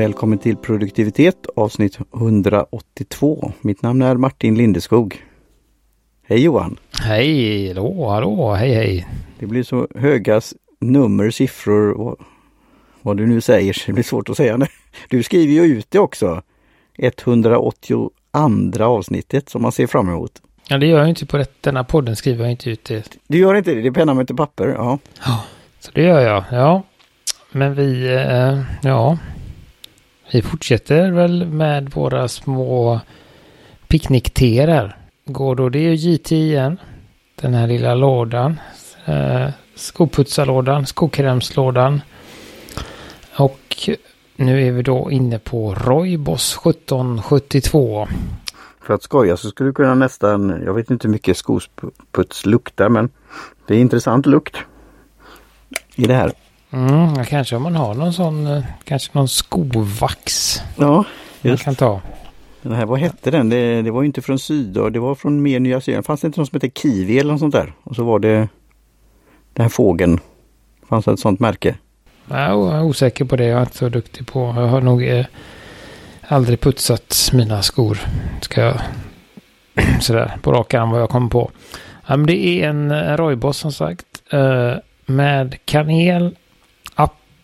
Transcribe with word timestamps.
Välkommen 0.00 0.38
till 0.38 0.56
produktivitet 0.56 1.46
avsnitt 1.56 1.98
182. 2.14 3.52
Mitt 3.60 3.82
namn 3.82 4.02
är 4.02 4.16
Martin 4.16 4.54
Lindeskog. 4.54 5.24
Hej 6.26 6.42
Johan! 6.42 6.76
Hej, 7.00 7.68
hallå, 7.68 8.08
hallå, 8.08 8.54
hej 8.54 8.74
hej! 8.74 9.08
Det 9.38 9.46
blir 9.46 9.62
så 9.62 9.88
höga 9.94 10.40
nummer, 10.78 11.30
siffror 11.30 11.90
och 11.90 12.16
vad 13.02 13.16
du 13.16 13.26
nu 13.26 13.40
säger, 13.40 13.82
det 13.86 13.92
blir 13.92 14.04
svårt 14.04 14.28
att 14.28 14.36
säga. 14.36 14.58
Du 15.08 15.22
skriver 15.22 15.52
ju 15.52 15.78
ut 15.78 15.86
det 15.90 15.98
också. 15.98 16.42
182 16.98 18.10
avsnittet 18.80 19.48
som 19.48 19.62
man 19.62 19.72
ser 19.72 19.86
fram 19.86 20.08
emot. 20.08 20.42
Ja, 20.68 20.78
det 20.78 20.86
gör 20.86 20.98
jag 20.98 21.08
inte 21.08 21.26
på 21.26 21.36
det. 21.36 21.62
denna 21.62 21.84
podden 21.84 22.16
skriver 22.16 22.44
jag 22.44 22.50
inte 22.50 22.70
ut 22.70 22.84
det. 22.84 23.18
Du 23.26 23.38
gör 23.38 23.54
inte 23.54 23.74
det? 23.74 23.80
Det 23.80 23.88
är 23.88 23.92
penna 23.92 24.14
med 24.14 24.22
inte 24.22 24.34
papper? 24.34 24.68
Ja. 24.68 24.98
Ja, 25.26 25.44
så 25.80 25.90
det 25.94 26.02
gör 26.02 26.20
jag. 26.20 26.44
Ja, 26.50 26.82
men 27.52 27.74
vi, 27.74 28.14
eh, 28.14 28.62
ja, 28.82 29.18
vi 30.32 30.42
fortsätter 30.42 31.10
väl 31.10 31.46
med 31.46 31.90
våra 31.90 32.28
små 32.28 33.00
picknickteer 33.88 34.96
Går 35.24 35.56
då, 35.56 35.68
det 35.68 35.78
är 35.78 35.90
ju 35.90 35.94
JT 35.94 36.32
igen. 36.32 36.80
Den 37.40 37.54
här 37.54 37.66
lilla 37.66 37.94
lådan. 37.94 38.60
Eh, 39.04 39.48
skoputsarlådan, 39.74 40.86
skokrämslådan. 40.86 42.00
Och 43.36 43.88
nu 44.36 44.66
är 44.66 44.72
vi 44.72 44.82
då 44.82 45.10
inne 45.10 45.38
på 45.38 45.74
Roybos 45.74 46.58
1772. 46.66 48.08
För 48.82 48.94
att 48.94 49.02
skoja 49.02 49.36
så 49.36 49.48
skulle 49.48 49.68
du 49.68 49.74
kunna 49.74 49.94
nästan, 49.94 50.62
jag 50.64 50.74
vet 50.74 50.90
inte 50.90 51.08
hur 51.08 51.12
mycket 51.12 51.36
skoputs 51.36 52.46
luktar 52.46 52.88
men 52.88 53.08
det 53.66 53.74
är 53.74 53.78
intressant 53.78 54.26
lukt 54.26 54.56
i 55.94 56.06
det 56.06 56.14
här. 56.14 56.32
Mm, 56.70 57.24
kanske 57.24 57.56
om 57.56 57.62
man 57.62 57.76
har 57.76 57.94
någon 57.94 58.12
sån, 58.12 58.46
eh, 58.46 58.64
kanske 58.84 59.10
någon 59.12 59.28
skovax. 59.28 60.56
Ja, 60.76 61.04
just. 61.42 61.66
Man 61.66 61.74
kan 61.74 61.74
ta. 61.74 62.00
Den 62.62 62.72
här, 62.72 62.86
vad 62.86 62.98
hette 62.98 63.30
den? 63.30 63.48
Det, 63.48 63.82
det 63.82 63.90
var 63.90 64.04
inte 64.04 64.22
från 64.22 64.38
Syd 64.38 64.92
det 64.92 64.98
var 64.98 65.14
från 65.14 65.42
mer 65.42 65.60
Nya 65.60 65.80
Zeeland. 65.80 66.06
Fanns 66.06 66.20
det 66.20 66.26
inte 66.26 66.40
någon 66.40 66.46
som 66.46 66.56
hette 66.56 66.80
Kiwi 66.80 67.18
eller 67.18 67.32
något 67.32 67.40
sånt 67.40 67.54
där? 67.54 67.72
Och 67.82 67.96
så 67.96 68.04
var 68.04 68.18
det 68.18 68.48
den 69.52 69.62
här 69.64 69.68
fågeln. 69.68 70.20
Fanns 70.88 71.04
det 71.04 71.12
ett 71.12 71.20
sånt 71.20 71.40
märke? 71.40 71.74
Jag 72.28 72.74
är 72.74 72.82
osäker 72.82 73.24
på 73.24 73.36
det. 73.36 73.44
Jag 73.44 73.58
är 73.58 73.62
inte 73.62 73.76
så 73.76 73.88
duktig 73.88 74.26
på. 74.26 74.54
Jag 74.56 74.66
har 74.66 74.80
nog 74.80 75.04
eh, 75.04 75.26
aldrig 76.28 76.60
putsat 76.60 77.30
mina 77.32 77.62
skor. 77.62 77.98
Ska 78.40 78.60
jag 78.60 78.80
sådär 80.00 80.36
på 80.42 80.52
rak 80.52 80.74
arm 80.74 80.90
vad 80.90 81.00
jag 81.00 81.10
kommer 81.10 81.28
på. 81.28 81.50
Ja, 82.06 82.16
men 82.16 82.26
det 82.26 82.46
är 82.46 82.68
en, 82.68 82.90
en 82.90 83.16
rojboss 83.16 83.56
som 83.56 83.72
sagt. 83.72 84.06
Eh, 84.32 84.74
med 85.06 85.56
kanel, 85.64 86.36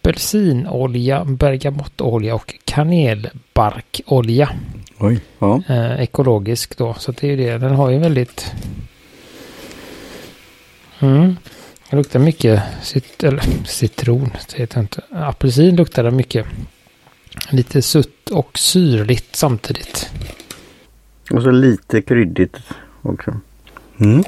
apelsinolja, 0.06 1.24
bergamottolja 1.24 2.34
och 2.34 2.54
kanelbarkolja. 2.64 4.50
Oj, 4.98 5.20
ja. 5.38 5.62
Eh, 5.68 6.00
ekologisk 6.02 6.78
då. 6.78 6.94
Så 6.94 7.12
det 7.12 7.26
är 7.26 7.30
ju 7.30 7.36
det. 7.36 7.58
Den 7.58 7.74
har 7.74 7.90
ju 7.90 7.98
väldigt... 7.98 8.52
Mm. 10.98 11.36
Det 11.90 11.96
luktar 11.96 12.20
mycket 12.20 12.62
cit 12.82 13.24
eller, 13.24 13.42
citron. 13.66 14.30
Det 14.50 14.58
heter 14.58 14.80
inte. 14.80 15.02
Apelsin 15.10 15.76
luktar 15.76 16.04
det 16.04 16.10
mycket. 16.10 16.46
Lite 17.50 17.82
sutt 17.82 18.30
och 18.30 18.58
syrligt 18.58 19.36
samtidigt. 19.36 20.10
Och 21.30 21.42
så 21.42 21.50
lite 21.50 22.02
kryddigt 22.02 22.56
också. 23.02 23.40
Mm. 24.00 24.24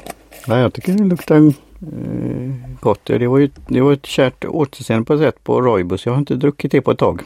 Ja, 0.47 0.59
jag 0.59 0.73
tycker 0.73 0.93
det 0.93 1.03
luktar 1.03 1.53
gott. 2.79 3.05
Det 3.05 3.27
var 3.27 3.37
ju 3.37 3.49
det 3.67 3.81
var 3.81 3.93
ett 3.93 4.05
kärt 4.05 4.45
återseende 4.45 5.05
på 5.05 5.13
ett 5.13 5.19
sätt 5.19 5.43
på 5.43 5.61
Roibus. 5.61 6.05
Jag 6.05 6.13
har 6.13 6.19
inte 6.19 6.35
druckit 6.35 6.71
det 6.71 6.81
på 6.81 6.91
ett 6.91 6.97
tag. 6.97 7.21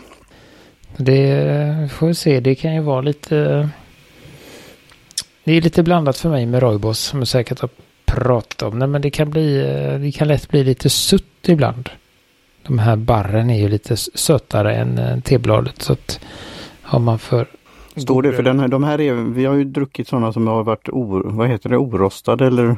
Det 0.98 1.92
får 1.92 2.08
vi 2.08 2.14
se. 2.14 2.40
Det 2.40 2.56
kan 2.56 2.76
ju 2.76 2.82
vara 2.82 3.02
lite... 3.02 3.70
Det 5.44 5.52
är 5.52 5.62
lite 5.62 5.84
blandat 5.84 6.18
för 6.18 6.30
mig 6.30 6.46
med 6.46 6.62
Roibos 6.62 7.00
som 7.00 7.20
jag 7.20 7.28
säkert 7.28 7.60
har 7.60 7.70
pratat 8.06 8.62
om. 8.62 8.80
Nej, 8.80 8.88
men 8.88 9.02
det 9.02 9.10
kan 9.10 9.30
bli... 9.30 9.58
Det 10.02 10.12
kan 10.12 10.28
lätt 10.28 10.50
bli 10.50 10.64
lite 10.64 10.90
sutt 10.90 11.50
ibland. 11.50 11.90
De 12.64 12.80
här 12.80 12.96
barren 12.96 13.50
är 13.50 13.60
ju 13.60 13.70
lite 13.70 13.98
sötare 13.98 14.76
än 14.76 14.98
eh, 14.98 15.20
tebladet. 15.20 15.82
Så 15.82 15.94
att 15.94 16.20
har 16.82 17.00
man 17.00 17.20
för... 17.20 17.48
Står 17.96 18.22
det? 18.22 18.34
För 18.34 18.44
den 18.44 18.60
här, 18.60 18.68
de 18.68 18.84
här 18.84 19.02
är... 19.02 19.14
Vi 19.14 19.46
har 19.46 19.56
ju 19.56 19.64
druckit 19.64 20.08
sådana 20.08 20.34
som 20.34 20.48
har 20.48 20.64
varit 20.64 20.90
o, 20.90 21.22
vad 21.26 21.50
heter 21.50 21.70
det, 21.70 21.78
orostade 21.78 22.48
eller? 22.48 22.78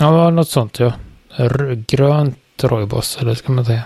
Ja, 0.00 0.30
något 0.30 0.48
sånt 0.48 0.78
ja. 0.78 0.92
Grönt 1.86 2.38
Roibos 2.62 3.18
eller 3.20 3.34
ska 3.34 3.52
man 3.52 3.64
säga. 3.64 3.82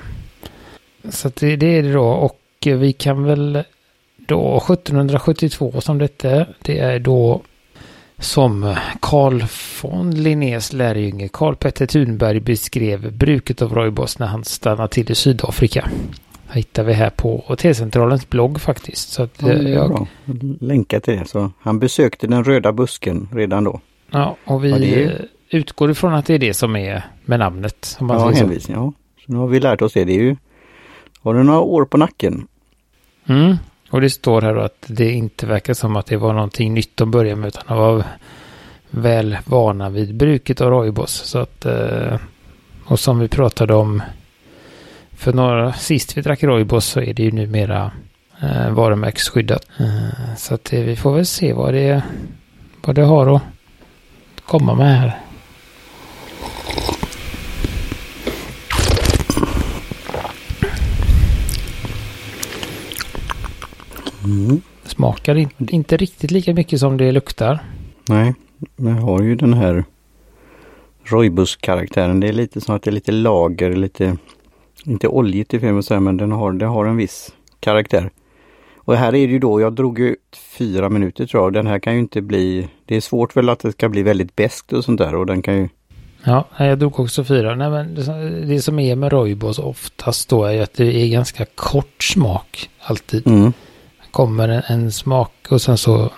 Så 1.09 1.31
det, 1.35 1.57
det 1.57 1.79
är 1.79 1.83
det 1.83 1.93
då. 1.93 2.07
Och 2.07 2.39
vi 2.65 2.93
kan 2.93 3.25
väl 3.25 3.65
då 4.17 4.57
1772 4.57 5.81
som 5.81 5.99
detta 5.99 6.47
det 6.63 6.79
är 6.79 6.99
då 6.99 7.43
som 8.19 8.77
Carl 9.01 9.45
von 9.83 10.11
Linnés 10.11 10.73
lärjunge 10.73 11.29
Carl 11.29 11.57
Petter 11.57 11.87
Thunberg 11.87 12.41
beskrev 12.41 13.13
bruket 13.13 13.63
av 13.63 13.75
rooibos 13.75 14.19
när 14.19 14.27
han 14.27 14.45
stannade 14.45 14.89
till 14.89 15.11
i 15.11 15.15
Sydafrika. 15.15 15.91
Det 16.53 16.55
hittar 16.55 16.85
vi 16.85 16.93
här 16.93 17.11
på 17.11 17.57
T-centralens 17.59 18.31
blogg 18.31 18.61
faktiskt. 18.61 19.09
Så 19.09 19.29
ja, 19.39 19.53
jag... 19.53 20.07
Länka 20.61 21.01
till 21.01 21.19
det. 21.19 21.29
Så 21.29 21.51
han 21.61 21.79
besökte 21.79 22.27
den 22.27 22.45
röda 22.45 22.73
busken 22.73 23.29
redan 23.33 23.65
då. 23.65 23.81
Ja, 24.11 24.37
och 24.45 24.65
vi 24.65 25.03
ja, 25.03 25.11
utgår 25.51 25.91
ifrån 25.91 26.15
att 26.15 26.27
det 26.27 26.35
är 26.35 26.39
det 26.39 26.55
som 26.55 26.77
är 26.77 27.05
med 27.25 27.39
namnet. 27.39 27.97
Om 28.01 28.07
man 28.07 28.21
ja, 28.21 28.29
hänvisning. 28.29 28.77
Ja. 28.77 28.93
Så 29.27 29.33
nu 29.33 29.39
har 29.39 29.47
vi 29.47 29.61
lärt 29.61 29.83
oss 29.83 29.93
det. 29.93 30.05
Det 30.05 30.13
är 30.13 30.23
ju 30.23 30.37
har 31.23 31.35
du 31.35 31.43
några 31.43 31.61
år 31.61 31.85
på 31.85 31.97
nacken. 31.97 32.47
Mm. 33.27 33.57
Och 33.91 34.01
det 34.01 34.11
står 34.11 34.43
här 34.43 34.55
då 34.55 34.61
att 34.61 34.85
det 34.87 35.13
inte 35.13 35.47
verkar 35.47 35.75
som 35.75 35.97
att 35.97 36.07
det 36.07 36.17
var 36.17 36.33
någonting 36.33 36.75
nytt 36.75 37.01
att 37.01 37.09
börja 37.09 37.37
med 37.37 37.49
utan 37.49 37.63
de 37.69 37.79
var 37.79 38.05
väl 38.91 39.39
vana 39.45 39.91
vid 39.91 40.15
bruket 40.15 40.61
av 40.61 40.71
rojbos. 40.71 41.13
Så 41.13 41.39
att, 41.39 41.67
eh, 41.67 42.19
och 42.85 43.01
som 43.01 43.19
vi 43.19 43.29
pratade 43.29 43.75
om 43.75 44.03
för 45.13 45.33
några 45.33 45.73
sist 45.73 46.17
vi 46.17 46.23
drack 46.23 46.43
rojbos 46.43 46.87
så 46.87 47.01
är 47.01 47.15
det 47.15 47.23
ju 47.23 47.33
numera 47.33 47.91
eh, 48.43 48.71
varumärkesskyddat. 48.71 49.67
Eh, 49.79 50.35
så 50.37 50.55
att 50.55 50.73
vi 50.73 50.97
får 50.97 51.15
väl 51.15 51.27
se 51.27 51.53
vad 51.53 51.75
det, 51.75 52.03
vad 52.85 52.95
det 52.95 53.03
har 53.03 53.37
att 53.37 53.43
komma 54.47 54.75
med 54.75 54.99
här. 54.99 55.28
Mm. 64.29 64.61
Smakar 64.85 65.35
in, 65.35 65.49
inte 65.59 65.97
riktigt 65.97 66.31
lika 66.31 66.55
mycket 66.55 66.81
som 66.81 66.97
det 66.97 67.13
luktar. 67.13 67.59
Nej, 68.09 68.35
men 68.77 68.95
har 68.99 69.23
ju 69.23 69.35
den 69.35 69.55
här 69.55 69.85
Roibus-karaktären. 71.05 72.21
Det 72.21 72.29
är 72.29 72.33
lite 72.33 72.61
som 72.61 72.75
att 72.75 72.83
det 72.83 72.91
är 72.91 72.93
lite 72.93 73.13
lager, 73.13 73.77
lite 73.77 74.17
inte 74.85 75.09
oljigt 75.09 75.55
i 75.55 75.61
filmen 75.61 76.05
men 76.05 76.17
den 76.17 76.33
har, 76.33 76.53
den 76.53 76.69
har 76.69 76.87
en 76.87 76.97
viss 76.97 77.33
karaktär. 77.61 78.11
Och 78.77 78.97
här 78.97 79.09
är 79.09 79.27
det 79.27 79.33
ju 79.33 79.39
då, 79.39 79.61
jag 79.61 79.73
drog 79.73 79.99
ut 79.99 80.39
fyra 80.59 80.89
minuter 80.89 81.27
tror 81.27 81.43
jag. 81.43 81.53
Den 81.53 81.67
här 81.67 81.79
kan 81.79 81.93
ju 81.93 81.99
inte 81.99 82.21
bli, 82.21 82.69
det 82.85 82.97
är 82.97 83.01
svårt 83.01 83.37
väl 83.37 83.49
att 83.49 83.61
det 83.61 83.73
ska 83.73 83.89
bli 83.89 84.03
väldigt 84.03 84.37
beskt 84.37 84.73
och 84.73 84.85
sånt 84.85 84.99
där 84.99 85.15
och 85.15 85.27
den 85.27 85.43
kan 85.43 85.57
ju 85.57 85.69
Ja, 86.25 86.45
jag 86.59 86.79
drog 86.79 87.01
också 87.01 87.25
fyra. 87.25 87.55
Nej, 87.55 87.71
men 87.71 87.95
det 88.49 88.63
som 88.63 88.79
är 88.79 88.97
med 88.97 89.13
Roibos 89.13 89.59
oftast 89.59 90.29
då 90.29 90.45
är 90.45 90.63
att 90.63 90.75
det 90.75 90.97
är 90.97 91.09
ganska 91.09 91.45
kort 91.55 92.03
smak 92.03 92.71
alltid. 92.79 93.27
Mm 93.27 93.53
kommer 94.19 94.49
en, 94.49 94.63
en 94.67 94.93
smak 94.93 95.33
och 95.49 95.63
sen 95.63 95.79
så 95.79 96.13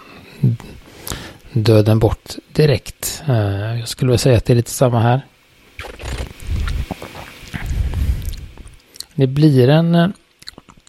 dör 1.52 1.82
den 1.82 1.98
bort 1.98 2.34
direkt. 2.52 3.22
Uh, 3.28 3.78
jag 3.78 3.88
skulle 3.88 4.08
vilja 4.08 4.18
säga 4.18 4.36
att 4.36 4.44
det 4.44 4.52
är 4.52 4.56
lite 4.56 4.70
samma 4.70 5.00
här. 5.00 5.20
Det 9.14 9.26
blir 9.26 9.68
en, 9.68 9.94
eh, 9.94 10.08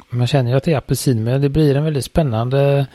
man 0.10 0.28
känner 0.28 0.52
ju 0.52 0.58
att 0.58 0.64
det 0.64 0.74
är 0.74 0.78
apelsin, 0.78 1.24
men 1.24 1.42
det 1.42 1.50
blir 1.50 1.76
en 1.76 1.84
väldigt 1.84 2.06
spännande 2.06 2.86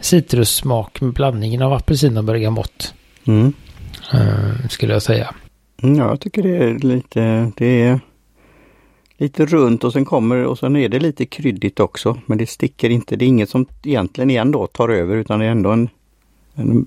citrussmak 0.00 1.00
med 1.00 1.12
blandningen 1.12 1.62
av 1.62 1.72
apelsin 1.72 2.16
och 2.16 2.24
bergamott. 2.24 2.94
Mm. 3.24 3.52
Uh, 4.14 4.68
skulle 4.68 4.92
jag 4.92 5.02
säga. 5.02 5.34
Mm, 5.82 5.98
ja, 5.98 6.08
jag 6.08 6.20
tycker 6.20 6.42
det 6.42 6.56
är 6.56 6.78
lite, 6.78 7.52
det 7.56 7.82
är 7.82 8.00
lite 9.16 9.46
runt 9.46 9.84
och 9.84 9.92
sen 9.92 10.04
kommer 10.04 10.44
och 10.44 10.58
sen 10.58 10.76
är 10.76 10.88
det 10.88 10.98
lite 10.98 11.26
kryddigt 11.26 11.80
också. 11.80 12.20
Men 12.26 12.38
det 12.38 12.46
sticker 12.46 12.90
inte. 12.90 13.16
Det 13.16 13.24
är 13.24 13.26
inget 13.26 13.50
som 13.50 13.66
egentligen 13.82 14.30
igen 14.30 14.50
då 14.50 14.66
tar 14.66 14.88
över 14.88 15.16
utan 15.16 15.40
det 15.40 15.46
är 15.46 15.50
ändå 15.50 15.70
en, 15.70 15.88
en, 16.54 16.86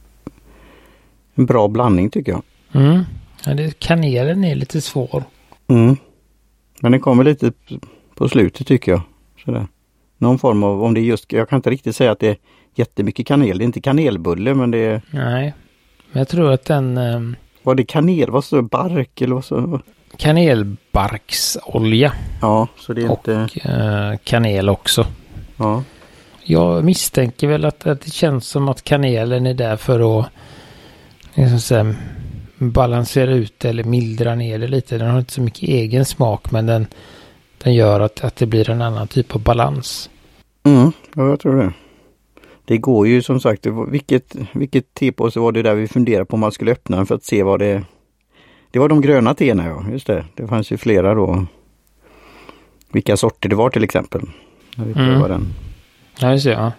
en 1.36 1.46
bra 1.46 1.68
blandning 1.68 2.10
tycker 2.10 2.32
jag. 2.32 2.42
Mm. 2.72 3.04
Ja, 3.46 3.54
det, 3.54 3.80
kanelen 3.80 4.44
är 4.44 4.56
lite 4.56 4.82
svår. 4.82 5.24
Mm. 5.68 5.98
Men 6.82 6.92
den 6.92 7.02
kommer 7.02 7.24
lite 7.24 7.52
på 8.16 8.30
slutet 8.30 8.68
tycker 8.68 8.92
jag. 8.92 9.02
Sådär. 9.46 9.68
Någon 10.18 10.40
form 10.40 10.64
av, 10.64 10.84
om 10.84 10.94
det 10.94 11.00
är 11.00 11.04
just, 11.04 11.34
jag 11.34 11.50
kan 11.50 11.58
inte 11.58 11.70
riktigt 11.70 11.96
säga 11.96 12.12
att 12.12 12.20
det 12.20 12.28
är 12.28 12.38
jättemycket 12.76 13.28
kanel. 13.28 13.58
Det 13.58 13.64
är 13.64 13.66
inte 13.66 13.82
kanelbulle 13.82 14.54
men 14.54 14.72
det 14.72 14.78
är... 14.78 15.02
Nej. 15.12 15.54
Men 16.12 16.20
jag 16.20 16.28
tror 16.28 16.52
att 16.52 16.66
den... 16.66 16.98
Um... 16.98 17.36
Var 17.64 17.76
det 17.76 17.84
kanel? 17.84 18.32
Vad 18.32 18.44
så 18.44 18.62
bark 18.62 19.22
eller 19.22 19.36
vad 19.36 19.46
så? 19.46 19.80
Kanelbarksolja. 20.20 22.14
Ja, 22.42 22.68
så 22.78 22.94
det 22.94 23.02
är 23.02 23.12
inte... 23.12 23.36
Och 23.44 23.66
eh, 23.66 24.18
kanel 24.24 24.70
också. 24.70 25.06
Ja. 25.58 25.84
Jag 26.44 26.84
misstänker 26.84 27.48
väl 27.48 27.66
att, 27.66 27.88
att 27.88 28.02
det 28.02 28.12
känns 28.12 28.48
som 28.48 28.70
att 28.70 28.84
kanelen 28.84 29.46
är 29.46 29.54
där 29.54 29.76
för 29.76 30.20
att 30.20 30.26
liksom 31.34 31.60
säga, 31.60 31.96
balansera 32.58 33.32
ut 33.32 33.66
eller 33.66 33.84
mildra 33.84 34.36
ner 34.36 34.60
det 34.60 34.68
lite. 34.68 34.98
Den 34.98 35.10
har 35.10 35.20
inte 35.20 35.34
så 35.34 35.42
mycket 35.42 35.70
egen 35.70 36.06
smak 36.06 36.52
men 36.52 36.66
den, 36.66 36.88
den 37.64 37.74
gör 37.74 38.00
att, 38.00 38.24
att 38.24 38.36
det 38.36 38.46
blir 38.46 38.70
en 38.70 38.82
annan 38.82 39.08
typ 39.08 39.36
av 39.36 39.42
balans. 39.42 40.10
Mm, 40.64 40.92
ja, 41.16 41.30
jag 41.30 41.40
tror 41.40 41.58
det. 41.58 41.74
Det 42.66 42.78
går 42.78 43.08
ju 43.08 43.22
som 43.22 43.40
sagt, 43.40 43.66
vilket, 43.88 44.36
vilket 44.54 44.94
tepåse 44.94 45.40
var 45.40 45.52
det 45.52 45.62
där 45.62 45.76
vi 45.76 45.88
funderade 45.88 46.26
på 46.26 46.34
om 46.34 46.40
man 46.40 46.52
skulle 46.52 46.72
öppna 46.72 46.98
den 46.98 47.06
för 47.06 47.16
att 47.16 47.24
se 47.24 47.44
vad 47.44 47.60
det... 47.60 47.84
Det 48.72 48.80
var 48.80 48.90
de 48.90 49.02
gröna 49.02 49.34
teerna 49.34 49.68
ja, 49.68 49.86
just 49.92 50.08
det. 50.08 50.26
Det 50.36 50.48
fanns 50.48 50.72
ju 50.72 50.78
flera 50.78 51.14
då. 51.14 51.46
Vilka 52.92 53.18
sorter 53.18 53.50
det 53.50 53.56
var 53.56 53.70
till 53.70 53.84
exempel. 53.84 54.22
När 54.76 54.86
vi 54.86 54.92
Mm. 54.94 55.22
den. 55.22 55.48
Ja, 56.20 56.32
just 56.32 56.46
det. 56.46 56.52
Ja. 56.52 56.72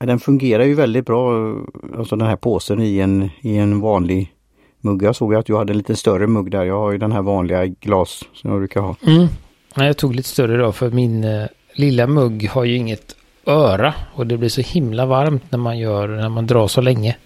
Ja, 0.00 0.06
Den 0.06 0.18
fungerar 0.20 0.64
ju 0.64 0.74
väldigt 0.74 1.06
bra, 1.06 1.54
alltså 1.98 2.16
den 2.16 2.28
här 2.28 2.36
påsen 2.36 2.80
i 2.82 2.98
en, 2.98 3.30
i 3.40 3.56
en 3.56 3.80
vanlig 3.80 4.32
mugg. 4.80 5.02
Jag 5.02 5.16
såg 5.16 5.34
att 5.34 5.46
du 5.46 5.56
hade 5.56 5.72
en 5.72 5.76
lite 5.76 5.96
större 5.96 6.26
mugg 6.26 6.50
där. 6.50 6.64
Jag 6.64 6.78
har 6.80 6.92
ju 6.92 6.98
den 6.98 7.12
här 7.12 7.22
vanliga 7.22 7.66
glas 7.66 8.24
som 8.34 8.50
jag 8.50 8.58
brukar 8.60 8.80
ha. 8.80 8.96
Mm. 9.06 9.26
Nej, 9.74 9.86
jag 9.86 9.96
tog 9.96 10.14
lite 10.14 10.28
större 10.28 10.56
då 10.56 10.72
för 10.72 10.90
min 10.90 11.24
eh, 11.24 11.44
lilla 11.74 12.06
mugg 12.06 12.48
har 12.50 12.64
ju 12.64 12.76
inget 12.76 13.16
öra 13.46 13.94
och 14.14 14.26
det 14.26 14.36
blir 14.36 14.48
så 14.48 14.60
himla 14.60 15.06
varmt 15.06 15.42
när 15.50 15.58
man 15.58 15.78
gör, 15.78 16.08
när 16.08 16.28
man 16.28 16.46
drar 16.46 16.68
så 16.68 16.80
länge. 16.80 17.16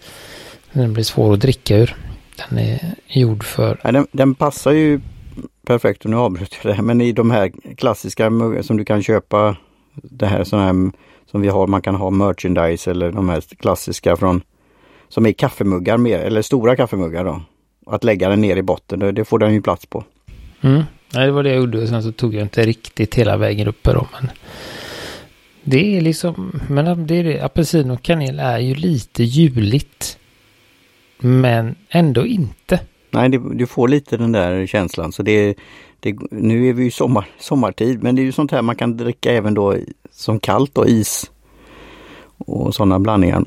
Den 0.72 0.92
blir 0.92 1.04
svår 1.04 1.32
att 1.32 1.40
dricka 1.40 1.76
ur. 1.76 1.96
Den 2.36 2.58
är 2.58 2.94
gjord 3.06 3.44
för, 3.44 3.80
Ja, 3.84 3.92
den, 3.92 4.06
den 4.12 4.34
passar 4.34 4.72
ju 4.72 5.00
perfekt, 5.66 6.04
och 6.04 6.10
nu 6.10 6.16
avbröt 6.16 6.56
jag 6.62 6.72
det 6.72 6.76
här, 6.76 6.82
men 6.82 7.00
i 7.00 7.12
de 7.12 7.30
här 7.30 7.52
klassiska 7.76 8.30
som 8.62 8.76
du 8.76 8.84
kan 8.84 9.02
köpa, 9.02 9.56
det 9.94 10.26
här 10.26 10.44
sådana 10.44 10.66
här 10.66 10.90
som 11.30 11.40
vi 11.40 11.48
har, 11.48 11.66
man 11.66 11.82
kan 11.82 11.94
ha 11.94 12.10
merchandise 12.10 12.90
eller 12.90 13.12
de 13.12 13.28
här 13.28 13.40
klassiska 13.40 14.16
från, 14.16 14.42
som 15.08 15.26
är 15.26 15.32
kaffemuggar 15.32 15.96
mer, 15.96 16.18
eller 16.18 16.42
stora 16.42 16.76
kaffemuggar 16.76 17.24
då. 17.24 17.42
Att 17.86 18.04
lägga 18.04 18.28
den 18.28 18.40
ner 18.40 18.56
i 18.56 18.62
botten, 18.62 19.14
det 19.14 19.24
får 19.24 19.38
den 19.38 19.54
ju 19.54 19.62
plats 19.62 19.86
på. 19.86 20.04
mm. 20.60 20.82
Nej, 21.14 21.26
det 21.26 21.32
var 21.32 21.42
det 21.42 21.48
jag 21.48 21.58
gjorde 21.58 21.82
och 21.82 21.88
sen 21.88 22.02
så 22.02 22.12
tog 22.12 22.34
jag 22.34 22.42
inte 22.42 22.62
riktigt 22.62 23.14
hela 23.14 23.36
vägen 23.36 23.68
uppe 23.68 23.92
då. 23.92 24.06
Men 24.12 24.30
det 25.64 25.96
är 25.96 26.00
liksom, 26.00 26.60
men 26.68 27.06
det 27.06 27.14
är 27.14 27.24
det, 27.24 27.40
apelsin 27.40 27.90
och 27.90 28.02
kanel 28.02 28.38
är 28.38 28.58
ju 28.58 28.74
lite 28.74 29.24
juligt. 29.24 30.18
Men 31.18 31.74
ändå 31.88 32.26
inte. 32.26 32.80
Nej, 33.10 33.28
det, 33.28 33.40
du 33.54 33.66
får 33.66 33.88
lite 33.88 34.16
den 34.16 34.32
där 34.32 34.66
känslan. 34.66 35.12
Så 35.12 35.22
det, 35.22 35.54
det, 36.00 36.16
nu 36.30 36.68
är 36.68 36.72
vi 36.72 36.84
ju 36.84 36.90
sommar, 36.90 37.26
sommartid, 37.38 38.02
men 38.02 38.16
det 38.16 38.22
är 38.22 38.24
ju 38.24 38.32
sånt 38.32 38.50
här 38.50 38.62
man 38.62 38.76
kan 38.76 38.96
dricka 38.96 39.32
även 39.32 39.54
då 39.54 39.76
som 40.10 40.40
kallt 40.40 40.78
och 40.78 40.86
is. 40.86 41.30
Och 42.38 42.74
sådana 42.74 42.98
blandningar. 42.98 43.44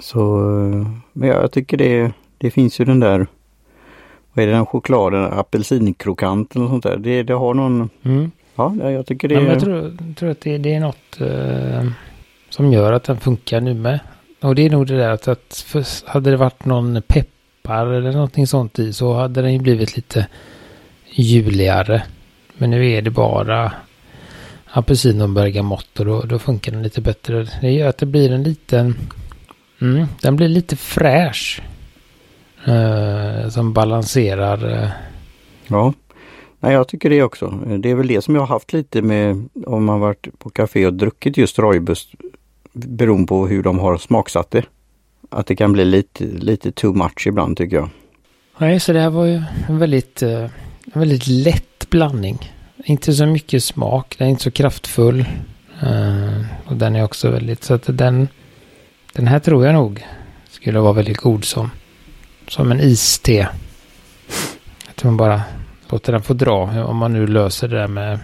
Så, 0.00 0.18
men 1.12 1.28
jag 1.28 1.52
tycker 1.52 1.76
det, 1.76 2.12
det 2.38 2.50
finns 2.50 2.80
ju 2.80 2.84
den 2.84 3.00
där, 3.00 3.26
vad 4.32 4.42
är 4.42 4.46
det 4.46 4.52
den 4.54 4.66
chokladen, 4.66 5.24
apelsinkrokant 5.24 6.56
eller 6.56 6.66
sånt 6.66 6.82
där. 6.82 6.96
Det, 6.96 7.22
det 7.22 7.32
har 7.34 7.54
någon, 7.54 7.90
Mm. 8.02 8.30
ja 8.54 8.90
jag 8.90 9.06
tycker 9.06 9.28
det 9.28 9.34
Ja, 9.34 9.40
jag 9.40 9.60
tror, 9.60 10.14
tror 10.14 10.30
att 10.30 10.40
det, 10.40 10.58
det 10.58 10.74
är 10.74 10.80
något 10.80 11.20
eh, 11.20 11.90
som 12.48 12.72
gör 12.72 12.92
att 12.92 13.04
den 13.04 13.20
funkar 13.20 13.60
nu 13.60 13.74
med. 13.74 14.00
Och 14.42 14.54
det 14.54 14.66
är 14.66 14.70
nog 14.70 14.86
det 14.86 14.96
där 14.96 15.10
att, 15.10 15.28
att 15.28 15.64
för, 15.66 16.10
hade 16.10 16.30
det 16.30 16.36
varit 16.36 16.64
någon 16.64 17.02
peppar 17.02 17.86
eller 17.86 18.12
någonting 18.12 18.46
sånt 18.46 18.78
i 18.78 18.92
så 18.92 19.14
hade 19.14 19.42
den 19.42 19.52
ju 19.52 19.58
blivit 19.58 19.96
lite 19.96 20.26
juligare. 21.10 22.02
Men 22.54 22.70
nu 22.70 22.90
är 22.90 23.02
det 23.02 23.10
bara 23.10 23.72
apelsin 24.72 25.20
och 25.20 25.28
bergamott 25.28 26.00
och 26.00 26.06
då, 26.06 26.20
då 26.22 26.38
funkar 26.38 26.72
den 26.72 26.82
lite 26.82 27.00
bättre. 27.00 27.46
Det 27.60 27.70
gör 27.70 27.88
att 27.88 27.98
det 27.98 28.06
blir 28.06 28.32
en 28.32 28.42
liten... 28.42 28.94
Mm, 29.80 30.06
den 30.22 30.36
blir 30.36 30.48
lite 30.48 30.76
fräsch. 30.76 31.62
Eh, 32.64 33.48
som 33.48 33.72
balanserar... 33.72 34.82
Eh, 34.82 34.88
ja. 35.66 35.92
Nej, 36.60 36.72
jag 36.72 36.88
tycker 36.88 37.10
det 37.10 37.22
också. 37.22 37.50
Det 37.78 37.90
är 37.90 37.94
väl 37.94 38.06
det 38.06 38.22
som 38.22 38.34
jag 38.34 38.42
har 38.42 38.46
haft 38.46 38.72
lite 38.72 39.02
med 39.02 39.48
om 39.66 39.84
man 39.84 40.00
varit 40.00 40.38
på 40.38 40.50
café 40.50 40.86
och 40.86 40.94
druckit 40.94 41.36
just 41.36 41.58
roibus 41.58 42.08
beroende 42.72 43.26
på 43.26 43.46
hur 43.46 43.62
de 43.62 43.78
har 43.78 43.98
smaksatt 43.98 44.50
det. 44.50 44.64
Att 45.30 45.46
det 45.46 45.56
kan 45.56 45.72
bli 45.72 45.84
lite, 45.84 46.24
lite 46.24 46.72
too 46.72 46.92
much 46.94 47.26
ibland 47.26 47.56
tycker 47.56 47.76
jag. 47.76 47.88
Nej, 48.58 48.80
så 48.80 48.92
det 48.92 49.00
här 49.00 49.10
var 49.10 49.24
ju 49.24 49.42
en 49.68 49.78
väldigt, 49.78 50.22
eh, 50.22 50.42
en 50.92 51.00
väldigt 51.00 51.26
lätt 51.26 51.90
blandning. 51.90 52.52
Inte 52.84 53.12
så 53.12 53.26
mycket 53.26 53.64
smak, 53.64 54.14
den 54.18 54.26
är 54.26 54.30
inte 54.30 54.42
så 54.42 54.50
kraftfull. 54.50 55.24
Eh, 55.82 56.44
och 56.66 56.76
den 56.76 56.96
är 56.96 57.04
också 57.04 57.30
väldigt, 57.30 57.64
så 57.64 57.74
att 57.74 57.98
den, 57.98 58.28
den 59.12 59.26
här 59.26 59.38
tror 59.38 59.66
jag 59.66 59.74
nog 59.74 60.06
skulle 60.50 60.80
vara 60.80 60.92
väldigt 60.92 61.16
god 61.18 61.44
som, 61.44 61.70
som 62.48 62.72
en 62.72 62.80
iste. 62.80 63.48
Att 64.90 65.04
man 65.04 65.16
bara 65.16 65.42
låter 65.88 66.12
den 66.12 66.22
få 66.22 66.34
dra, 66.34 66.84
om 66.84 66.96
man 66.96 67.12
nu 67.12 67.26
löser 67.26 67.68
det 67.68 67.78
där 67.78 67.88
med 67.88 68.18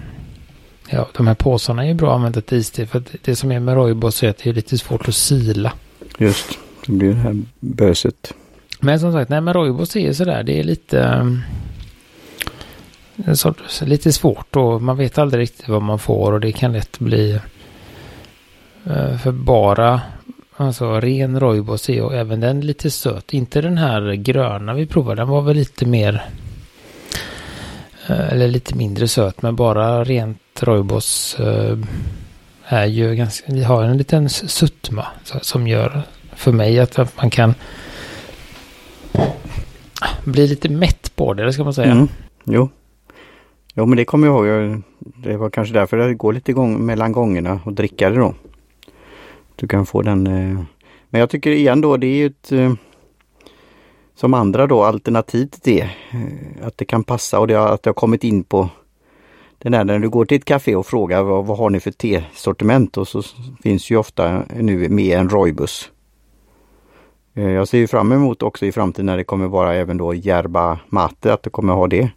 Ja, 0.90 1.08
de 1.16 1.26
här 1.26 1.34
påsarna 1.34 1.84
är 1.84 1.88
ju 1.88 1.94
bra 1.94 2.10
att 2.10 2.14
använda 2.16 2.40
till 2.40 2.58
iste. 2.58 2.86
För 2.86 3.02
det 3.24 3.36
som 3.36 3.52
är 3.52 3.60
med 3.60 3.74
rooibos 3.74 4.22
är 4.22 4.28
att 4.28 4.38
det 4.38 4.50
är 4.50 4.54
lite 4.54 4.78
svårt 4.78 5.08
att 5.08 5.14
sila. 5.14 5.72
Just, 6.18 6.58
det 6.86 6.92
blir 6.92 7.08
det 7.08 7.14
här 7.14 7.42
böset. 7.60 8.34
Men 8.80 9.00
som 9.00 9.12
sagt, 9.12 9.30
nej 9.30 9.40
men 9.40 9.54
rooibos 9.54 9.96
är 9.96 10.12
sådär, 10.12 10.42
det 10.42 10.60
är 10.60 10.64
lite... 10.64 11.00
en 13.24 13.36
sorts- 13.36 13.82
lite 13.86 14.12
svårt 14.12 14.56
och 14.56 14.82
man 14.82 14.96
vet 14.96 15.18
aldrig 15.18 15.42
riktigt 15.42 15.68
vad 15.68 15.82
man 15.82 15.98
får 15.98 16.32
och 16.32 16.40
det 16.40 16.52
kan 16.52 16.72
lätt 16.72 16.98
bli... 16.98 17.40
eh, 18.86 19.16
för 19.18 19.32
bara, 19.32 20.00
alltså 20.56 21.00
ren 21.00 21.40
rooibos 21.40 21.88
är 21.90 22.02
och 22.02 22.14
även 22.14 22.40
den 22.40 22.60
lite 22.60 22.90
söt. 22.90 23.32
Inte 23.34 23.60
den 23.60 23.78
här 23.78 24.12
gröna 24.12 24.74
vi 24.74 24.86
provade, 24.86 25.20
den 25.20 25.28
var 25.28 25.42
väl 25.42 25.56
lite 25.56 25.86
mer... 25.86 26.24
Eh, 28.08 28.32
eller 28.32 28.48
lite 28.48 28.74
mindre 28.74 29.08
söt, 29.08 29.42
men 29.42 29.56
bara 29.56 30.04
rent 30.04 30.62
rojbos 30.62 31.36
eh, 31.40 31.78
är 32.64 32.86
ju 32.86 33.14
ganska... 33.14 33.52
Vi 33.52 33.64
har 33.64 33.82
en 33.84 33.96
liten 33.98 34.28
suttma 34.28 35.06
som 35.42 35.66
gör 35.68 36.02
för 36.36 36.52
mig 36.52 36.80
att 36.80 36.98
att 36.98 37.16
man 37.16 37.30
kan 37.30 37.54
bli 40.24 40.46
lite 40.48 40.68
mätt 40.68 41.16
på 41.16 41.34
det, 41.34 41.44
det 41.44 41.52
ska 41.52 41.64
man 41.64 41.74
säga. 41.74 41.92
Mm. 41.92 42.08
Jo. 42.44 42.68
Jo 43.74 43.86
men 43.86 43.96
det 43.96 44.04
kommer 44.04 44.26
jag 44.26 44.36
ihåg. 44.36 44.46
Jag- 44.46 44.82
Det 45.16 45.36
var 45.36 45.50
kanske 45.50 45.74
därför 45.74 45.96
det 45.96 46.14
går 46.14 46.32
lite 46.32 46.52
gång, 46.52 46.86
mellan 46.86 47.12
gångerna 47.12 47.60
och 47.64 47.72
dricka 47.72 48.10
det 48.10 48.16
då. 48.16 48.34
Du 49.56 49.68
kan 49.68 49.86
få 49.86 50.02
den. 50.02 50.26
Eh. 50.26 50.60
Men 51.10 51.20
jag 51.20 51.30
tycker 51.30 51.50
igen 51.50 51.80
då 51.80 51.96
det 51.96 52.06
är 52.06 52.16
ju 52.16 52.26
ett 52.26 52.52
eh, 52.52 52.72
som 54.18 54.34
andra 54.34 54.66
då 54.66 54.82
alternativ 54.82 55.46
till 55.46 55.60
det. 55.62 55.80
Eh, 56.10 56.66
att 56.66 56.78
det 56.78 56.84
kan 56.84 57.04
passa 57.04 57.40
och 57.40 57.46
det 57.46 57.54
har, 57.54 57.68
att 57.68 57.82
det 57.82 57.90
har 57.90 57.94
kommit 57.94 58.24
in 58.24 58.44
på 58.44 58.68
den 59.58 59.72
där 59.72 59.84
när 59.84 59.98
du 59.98 60.08
går 60.08 60.24
till 60.24 60.36
ett 60.36 60.44
café 60.44 60.76
och 60.76 60.86
frågar 60.86 61.22
vad, 61.22 61.46
vad 61.46 61.58
har 61.58 61.70
ni 61.70 61.80
för 61.80 61.90
tesortiment 61.90 62.96
och 62.96 63.08
så 63.08 63.22
finns 63.62 63.90
ju 63.90 63.96
ofta 63.96 64.42
nu 64.56 64.88
med 64.88 65.18
en 65.18 65.28
Roibus. 65.28 65.90
Eh, 67.34 67.50
Jag 67.50 67.68
ser 67.68 67.78
ju 67.78 67.86
fram 67.86 68.12
emot 68.12 68.42
också 68.42 68.66
i 68.66 68.72
framtiden 68.72 69.06
när 69.06 69.16
det 69.16 69.24
kommer 69.24 69.48
vara 69.48 69.74
även 69.74 69.96
då 69.96 70.14
järba 70.14 70.78
mate, 70.88 71.32
att 71.32 71.42
det 71.42 71.50
kommer 71.50 71.72
ha 71.72 71.86
det. 71.86 72.10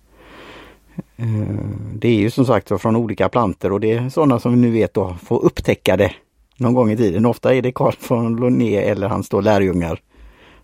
Eh, 1.18 1.56
det 1.94 2.08
är 2.08 2.20
ju 2.20 2.30
som 2.30 2.46
sagt 2.46 2.72
var 2.72 2.78
från 2.78 2.96
olika 2.96 3.30
planter 3.30 3.72
och 3.72 3.80
det 3.80 3.92
är 3.92 4.10
sådana 4.10 4.40
som 4.40 4.54
vi 4.54 4.60
nu 4.60 4.72
vet 4.72 4.94
då 4.94 5.16
får 5.24 5.46
upptäcka 5.46 5.98
det 5.98 6.12
någon 6.58 6.74
gång 6.74 6.92
i 6.92 6.98
tiden. 6.98 7.26
Ofta 7.26 7.56
är 7.56 7.62
det 7.62 7.72
Carl 7.72 7.94
von 8.08 8.36
Linné 8.36 8.76
eller 8.76 9.08
hans 9.08 9.30
då 9.30 9.42
lärjungar 9.42 10.00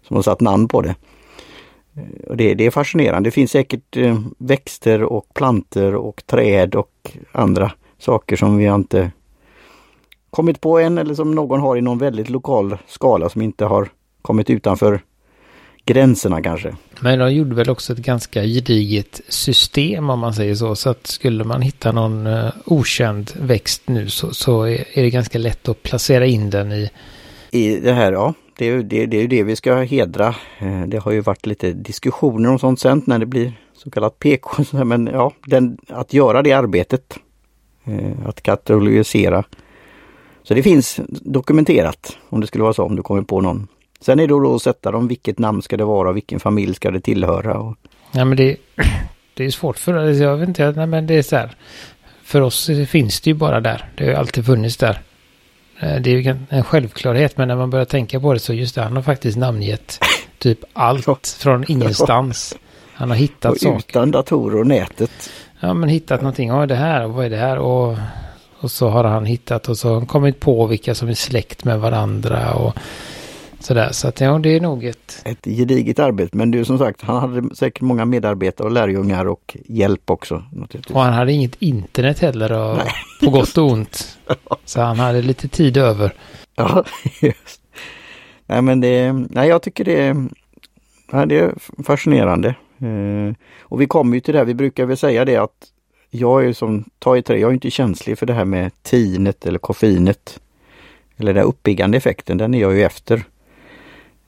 som 0.02 0.16
har 0.16 0.24
satt 0.24 0.42
namn 0.42 0.68
på 0.68 0.82
det. 0.82 0.96
Eh, 1.98 2.04
Och 2.30 2.38
det, 2.38 2.54
det 2.54 2.66
är 2.66 2.72
fascinerande. 2.72 3.28
Det 3.28 3.32
finns 3.32 3.52
säkert 3.52 3.98
eh, 3.98 4.20
växter 4.38 5.04
och 5.04 5.34
planter 5.34 5.96
och 5.96 6.24
träd 6.26 6.76
och 6.76 7.18
andra 7.32 7.72
saker 8.00 8.36
som 8.36 8.58
vi 8.58 8.66
har 8.66 8.76
inte 8.76 9.12
kommit 10.30 10.62
på 10.62 10.80
än 10.80 10.98
eller 10.98 11.14
som 11.14 11.32
någon 11.32 11.60
har 11.60 11.78
i 11.78 11.82
någon 11.82 11.98
väldigt 11.98 12.30
lokal 12.30 12.78
skala 12.88 13.30
som 13.30 13.42
inte 13.42 13.66
har 13.66 13.90
kommit 14.22 14.50
utanför 14.50 15.02
gränserna 15.86 16.42
kanske. 16.42 16.76
Men 17.02 17.20
de 17.20 17.34
gjorde 17.34 17.56
väl 17.56 17.70
också 17.70 17.94
ett 17.94 18.00
ganska 18.00 18.44
gediget 18.44 19.22
system 19.28 20.10
om 20.10 20.20
man 20.20 20.34
säger 20.34 20.56
så. 20.56 20.76
Så 20.76 20.90
att 20.90 21.08
skulle 21.08 21.44
man 21.44 21.62
hitta 21.62 21.92
någon 21.92 22.28
eh, 22.28 22.50
okänd 22.66 23.32
växt 23.40 23.82
nu 23.86 24.10
så, 24.10 24.34
så 24.34 24.64
är, 24.64 24.86
är 24.94 25.04
det 25.04 25.10
ganska 25.10 25.38
lätt 25.38 25.70
att 25.70 25.84
placera 25.84 26.26
in 26.26 26.50
den 26.50 26.72
i. 26.72 26.90
I 27.52 27.76
det 27.80 27.94
här, 27.94 28.12
ja, 28.12 28.34
det 28.58 28.66
är, 28.66 28.72
ju- 28.72 28.84
det, 28.84 29.06
det 29.06 29.18
är 29.24 29.28
det 29.28 29.44
vi 29.44 29.56
ska 29.56 29.76
hedra. 29.76 30.36
Eh, 30.60 30.82
det 30.88 30.98
har 30.98 31.12
ju 31.12 31.22
varit 31.22 31.46
lite 31.46 31.72
diskussioner 31.74 32.50
om 32.50 32.60
sånt 32.60 32.80
sen 32.80 33.02
när 33.06 33.20
det 33.20 33.26
blir 33.26 33.54
så 33.74 33.92
kallat 33.92 34.20
PK. 34.20 34.50
Men 34.86 35.08
ja, 35.14 35.32
den, 35.46 35.78
att 35.88 36.14
göra 36.14 36.42
det 36.42 36.52
arbetet. 36.54 37.18
Eh, 37.86 38.28
att 38.28 38.42
katalogisera. 38.42 39.44
Så 40.44 40.54
det 40.54 40.64
finns 40.64 41.00
dokumenterat 41.08 42.18
om 42.30 42.42
det 42.42 42.48
skulle 42.48 42.64
vara 42.64 42.74
så, 42.74 42.84
om 42.84 42.96
du 42.96 43.04
kommer 43.04 43.22
på 43.22 43.42
någon. 43.42 43.68
Sen 44.02 44.20
är 44.20 44.28
det 44.28 44.34
då 44.34 44.56
att 44.56 44.62
sätta 44.62 44.92
dem, 44.92 45.08
vilket 45.08 45.40
namn 45.40 45.62
ska 45.62 45.78
det 45.78 45.86
vara, 45.86 46.12
vilken 46.12 46.40
familj 46.40 46.74
ska 46.76 46.92
det 46.92 47.00
tillhöra. 47.00 47.60
Och, 47.60 47.76
Ja 48.12 48.26
men 48.26 48.38
det, 48.38 48.58
det 49.34 49.46
är 49.46 49.50
svårt 49.50 49.78
för 49.80 49.94
alltså, 49.94 50.24
jag 50.24 50.38
vet 50.38 50.48
inte, 50.50 50.72
nej, 50.72 50.88
men 50.88 51.08
det 51.08 51.14
är 51.14 51.22
så 51.22 51.36
här. 51.36 51.56
För 52.24 52.42
oss 52.42 52.70
finns 52.90 53.22
det 53.22 53.30
ju 53.30 53.34
bara 53.34 53.60
där. 53.60 53.90
Det 53.98 54.06
har 54.08 54.14
alltid 54.14 54.46
funnits 54.46 54.78
där. 54.78 55.00
Eh, 55.80 56.02
det 56.02 56.10
är 56.12 56.22
ju 56.22 56.36
en 56.50 56.64
självklarhet, 56.64 57.38
men 57.38 57.48
när 57.48 57.56
man 57.56 57.70
börjar 57.70 57.86
tänka 57.86 58.20
på 58.20 58.34
det 58.34 58.40
så 58.40 58.54
just 58.54 58.76
det, 58.76 58.82
han 58.82 58.96
har 58.96 59.04
faktiskt 59.04 59.38
namngett 59.38 60.00
typ 60.38 60.60
allt 60.74 61.28
från 61.40 61.66
ingenstans. 61.68 62.56
Han 62.94 63.10
har 63.10 63.18
hittat 63.18 63.52
och 63.52 63.60
saker. 63.60 63.90
Utan 63.90 64.12
datorer 64.12 64.60
och 64.60 64.68
nätet. 64.68 65.30
Ja, 65.60 65.74
men 65.74 65.90
hittat 65.90 66.22
någonting. 66.22 66.50
Ja, 66.50 66.66
det 66.66 66.76
här 66.76 67.06
och 67.06 67.14
vad 67.14 67.26
är 67.26 67.30
det 67.30 67.38
här? 67.38 67.58
Och, 67.58 67.98
och 68.60 68.72
så 68.72 68.90
har 68.90 69.04
han 69.04 69.26
hittat 69.26 69.70
och 69.70 69.78
så 69.78 70.02
kommit 70.02 70.40
på 70.40 70.66
vilka 70.66 70.96
som 70.96 71.10
är 71.10 71.14
släkt 71.14 71.64
med 71.64 71.80
varandra 71.80 72.54
och 72.54 72.76
sådär. 73.60 73.92
Så 73.92 74.08
att 74.08 74.22
ja, 74.22 74.40
det 74.40 74.56
är 74.56 74.62
nog 74.62 74.84
ett... 74.86 75.22
Ett 75.26 75.46
gediget 75.46 76.00
arbete. 76.00 76.38
Men 76.38 76.52
du 76.52 76.66
som 76.66 76.78
sagt, 76.78 77.02
han 77.02 77.20
hade 77.20 77.56
säkert 77.56 77.82
många 77.82 78.06
medarbetare 78.06 78.68
och 78.68 78.74
lärjungar 78.74 79.26
och 79.26 79.58
hjälp 79.66 80.10
också. 80.10 80.44
Och 80.94 81.02
han 81.02 81.14
hade 81.14 81.32
inget 81.32 81.62
internet 81.62 82.20
heller 82.20 82.52
och, 82.52 82.80
på 83.24 83.30
gott 83.30 83.58
och 83.58 83.72
ont. 83.72 84.18
Så 84.66 84.82
han 84.82 85.00
hade 85.00 85.22
lite 85.22 85.48
tid 85.48 85.78
över. 85.78 86.14
Ja, 86.60 86.84
just. 87.22 87.62
Nej 88.46 88.62
men 88.62 88.82
det, 88.82 89.14
nej 89.14 89.50
jag 89.50 89.62
tycker 89.62 89.86
det, 89.86 90.16
ja, 91.12 91.26
det 91.26 91.40
är 91.40 91.54
fascinerande. 91.84 92.50
Eh, 92.80 93.36
och 93.62 93.82
vi 93.82 93.88
kommer 93.88 94.16
ju 94.16 94.22
till 94.22 94.34
det 94.34 94.38
här, 94.38 94.46
vi 94.46 94.54
brukar 94.54 94.86
väl 94.86 94.98
säga 94.98 95.26
det 95.26 95.38
att 95.38 95.68
jag 96.10 96.46
är 96.46 96.54
som, 96.54 96.86
ta 97.00 97.18
i 97.18 97.22
trä, 97.22 97.38
jag 97.38 97.50
är 97.50 97.54
inte 97.54 97.72
känslig 97.72 98.18
för 98.18 98.26
det 98.26 98.34
här 98.34 98.46
med 98.46 98.72
tinet 98.84 99.46
eller 99.46 99.60
koffeinet. 99.60 100.40
Eller 101.18 101.34
den 101.34 101.44
uppiggande 101.44 101.98
effekten, 101.98 102.38
den 102.38 102.54
är 102.54 102.62
jag 102.62 102.74
ju 102.74 102.84
efter. 102.84 103.24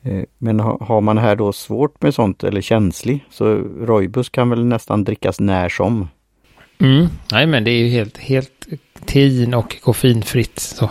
Eh, 0.03 0.23
men 0.37 0.59
har 0.59 1.01
man 1.01 1.17
här 1.17 1.35
då 1.35 1.53
svårt 1.53 2.01
med 2.01 2.13
sånt 2.13 2.43
eller 2.43 2.61
känslig 2.61 3.25
så 3.29 3.55
Roibus 3.81 4.29
kan 4.29 4.49
väl 4.49 4.65
nästan 4.65 5.03
drickas 5.03 5.39
när 5.39 5.69
som. 5.69 6.07
Mm. 6.79 7.07
Nej 7.31 7.47
men 7.47 7.63
det 7.63 7.71
är 7.71 7.77
ju 7.83 7.89
helt, 7.89 8.17
helt 8.17 8.67
tin 9.05 9.53
och 9.53 9.81
koffeinfritt. 9.81 10.59
Så. 10.59 10.89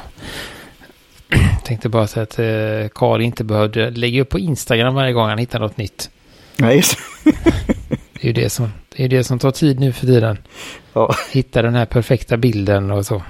Tänkte 1.64 1.88
bara 1.88 2.06
säga 2.06 2.22
att 2.22 2.38
eh, 2.38 2.88
Karl 2.94 3.20
inte 3.20 3.44
behövde 3.44 3.90
lägga 3.90 4.22
upp 4.22 4.28
på 4.28 4.38
Instagram 4.38 4.94
varje 4.94 5.12
gång 5.12 5.28
han 5.28 5.38
hittar 5.38 5.60
något 5.60 5.76
nytt. 5.76 6.10
Nej, 6.56 6.82
Det 8.20 8.24
är 8.24 8.26
ju 8.26 8.32
det 8.32 8.50
som, 8.50 8.68
det 8.96 9.04
är 9.04 9.08
det 9.08 9.24
som 9.24 9.38
tar 9.38 9.50
tid 9.50 9.80
nu 9.80 9.92
för 9.92 10.06
tiden. 10.06 10.38
Ja. 10.92 11.14
Hitta 11.30 11.62
den 11.62 11.74
här 11.74 11.86
perfekta 11.86 12.36
bilden 12.36 12.90
och 12.90 13.06
så. 13.06 13.22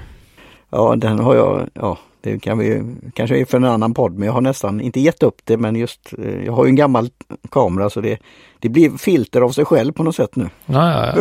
Ja, 0.69 0.95
den 0.95 1.19
har 1.19 1.35
jag, 1.35 1.69
ja, 1.73 1.97
det 2.21 2.39
kan 2.39 2.57
vi 2.57 2.95
kanske 3.13 3.37
är 3.37 3.45
för 3.45 3.57
en 3.57 3.65
annan 3.65 3.93
podd, 3.93 4.13
men 4.13 4.25
jag 4.25 4.33
har 4.33 4.41
nästan 4.41 4.81
inte 4.81 4.99
gett 4.99 5.23
upp 5.23 5.41
det, 5.43 5.57
men 5.57 5.75
just 5.75 6.13
eh, 6.17 6.45
jag 6.45 6.53
har 6.53 6.65
ju 6.65 6.69
en 6.69 6.75
gammal 6.75 7.09
kamera 7.51 7.89
så 7.89 8.01
det, 8.01 8.19
det 8.59 8.69
blir 8.69 8.97
filter 8.97 9.41
av 9.41 9.49
sig 9.49 9.65
själv 9.65 9.93
på 9.93 10.03
något 10.03 10.15
sätt 10.15 10.35
nu. 10.35 10.49
Ja, 10.65 10.91
ja, 10.91 11.13
ja. 11.15 11.19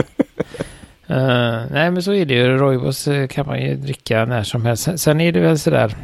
uh, 1.16 1.66
nej, 1.72 1.90
men 1.90 2.02
så 2.02 2.12
är 2.12 2.24
det 2.24 2.34
ju. 2.34 2.56
Roibos 2.56 3.08
eh, 3.08 3.26
kan 3.26 3.46
man 3.46 3.62
ju 3.62 3.76
dricka 3.76 4.24
när 4.24 4.42
som 4.42 4.62
helst. 4.62 4.88
Sen 4.96 5.20
är 5.20 5.32
det 5.32 5.40
väl 5.40 5.58
sådär, 5.58 5.96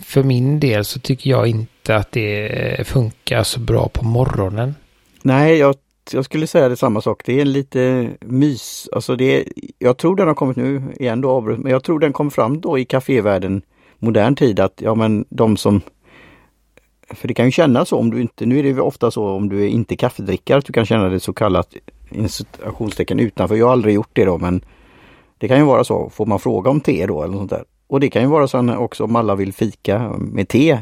för 0.00 0.22
min 0.22 0.60
del 0.60 0.84
så 0.84 1.00
tycker 1.00 1.30
jag 1.30 1.46
inte 1.46 1.96
att 1.96 2.12
det 2.12 2.88
funkar 2.88 3.42
så 3.42 3.60
bra 3.60 3.88
på 3.88 4.04
morgonen. 4.04 4.74
Nej, 5.22 5.58
jag, 5.58 5.74
jag 6.12 6.24
skulle 6.24 6.46
säga 6.46 6.68
det 6.68 6.76
samma 6.76 7.00
sak. 7.00 7.22
Det 7.24 7.40
är 7.40 7.44
lite 7.44 8.10
mys. 8.20 8.88
Alltså 8.92 9.16
det 9.16 9.40
är, 9.40 9.44
jag 9.78 9.96
tror 9.96 10.16
den 10.16 10.26
har 10.26 10.34
kommit 10.34 10.56
nu 10.56 10.82
igen 10.96 11.20
då, 11.20 11.40
men 11.40 11.72
jag 11.72 11.84
tror 11.84 11.98
den 11.98 12.12
kom 12.12 12.30
fram 12.30 12.60
då 12.60 12.78
i 12.78 12.84
kafévärlden 12.84 13.62
modern 13.98 14.34
tid 14.34 14.60
att 14.60 14.80
ja 14.80 14.94
men 14.94 15.24
de 15.28 15.56
som 15.56 15.80
för 17.10 17.28
det 17.28 17.34
kan 17.34 17.44
ju 17.44 17.50
kännas 17.50 17.88
så 17.88 17.98
om 17.98 18.10
du 18.10 18.20
inte, 18.20 18.46
nu 18.46 18.58
är 18.58 18.62
det 18.62 18.80
ofta 18.80 19.10
så 19.10 19.28
om 19.28 19.48
du 19.48 19.64
är 19.64 19.68
inte 19.68 19.96
kaffedrickare 19.96 20.58
att 20.58 20.64
du 20.64 20.72
kan 20.72 20.86
känna 20.86 21.08
det 21.08 21.20
så 21.20 21.32
kallat 21.32 21.74
institutionstecken 22.10 23.20
utanför. 23.20 23.56
Jag 23.56 23.66
har 23.66 23.72
aldrig 23.72 23.94
gjort 23.94 24.10
det 24.12 24.24
då 24.24 24.38
men 24.38 24.64
det 25.38 25.48
kan 25.48 25.58
ju 25.58 25.64
vara 25.64 25.84
så, 25.84 26.10
får 26.10 26.26
man 26.26 26.38
fråga 26.38 26.70
om 26.70 26.80
te 26.80 27.06
då 27.06 27.22
eller 27.22 27.32
något 27.32 27.40
sånt 27.40 27.50
där. 27.50 27.64
Och 27.86 28.00
det 28.00 28.10
kan 28.10 28.22
ju 28.22 28.28
vara 28.28 28.48
så 28.48 28.76
också 28.76 29.04
om 29.04 29.16
alla 29.16 29.34
vill 29.34 29.52
fika 29.52 30.12
med 30.18 30.48
te. 30.48 30.78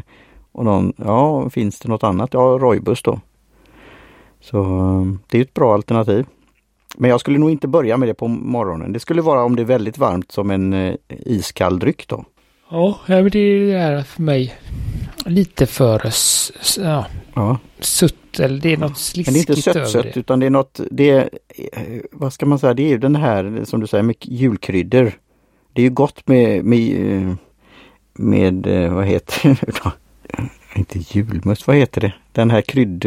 Och 0.52 0.64
någon, 0.64 0.92
ja 0.96 1.50
finns 1.50 1.78
det 1.78 1.88
något 1.88 2.04
annat? 2.04 2.34
Ja, 2.34 2.40
Roibus 2.40 3.02
då. 3.02 3.20
Så 4.40 4.62
ehm, 4.62 5.18
det 5.30 5.38
är 5.38 5.42
ett 5.42 5.54
bra 5.54 5.74
alternativ. 5.74 6.26
Men 6.96 7.10
jag 7.10 7.20
skulle 7.20 7.38
nog 7.38 7.50
inte 7.50 7.68
börja 7.68 7.96
med 7.96 8.08
det 8.08 8.14
på 8.14 8.28
morgonen. 8.28 8.92
Det 8.92 9.00
skulle 9.00 9.22
vara 9.22 9.44
om 9.44 9.56
det 9.56 9.62
är 9.62 9.66
väldigt 9.66 9.98
varmt 9.98 10.32
som 10.32 10.50
en 10.50 10.72
eh, 10.72 10.94
iskall 11.08 11.78
dryck 11.78 12.08
då. 12.08 12.24
Ja, 12.68 13.00
det 13.06 13.72
är 13.72 14.02
för 14.02 14.22
mig 14.22 14.54
lite 15.26 15.66
för 15.66 16.12
ja, 16.78 17.06
ja. 17.34 17.58
sutt 17.80 18.40
eller 18.40 18.60
det 18.60 18.72
är 18.72 18.76
något 18.76 18.98
sliskigt 18.98 19.26
Men 19.26 19.34
det 19.34 19.52
är 19.52 19.56
inte 19.56 19.72
sött, 19.72 19.90
sött 19.90 20.16
utan 20.16 20.40
det 20.40 20.46
är 20.46 20.50
något, 20.50 20.80
det 20.90 21.10
är, 21.10 21.30
vad 22.12 22.32
ska 22.32 22.46
man 22.46 22.58
säga, 22.58 22.74
det 22.74 22.82
är 22.82 22.88
ju 22.88 22.98
den 22.98 23.16
här 23.16 23.60
som 23.64 23.80
du 23.80 23.86
säger 23.86 24.02
med 24.02 24.16
julkryddor. 24.20 25.12
Det 25.72 25.80
är 25.80 25.84
ju 25.84 25.90
gott 25.90 26.28
med, 26.28 26.64
med, 26.64 27.36
med 28.12 28.66
vad 28.92 29.06
heter 29.06 29.58
det? 29.60 29.92
Inte 30.78 30.98
julmust, 30.98 31.66
vad 31.66 31.76
heter 31.76 32.00
det? 32.00 32.12
Den 32.32 32.50
här 32.50 32.60
krydd... 32.60 33.06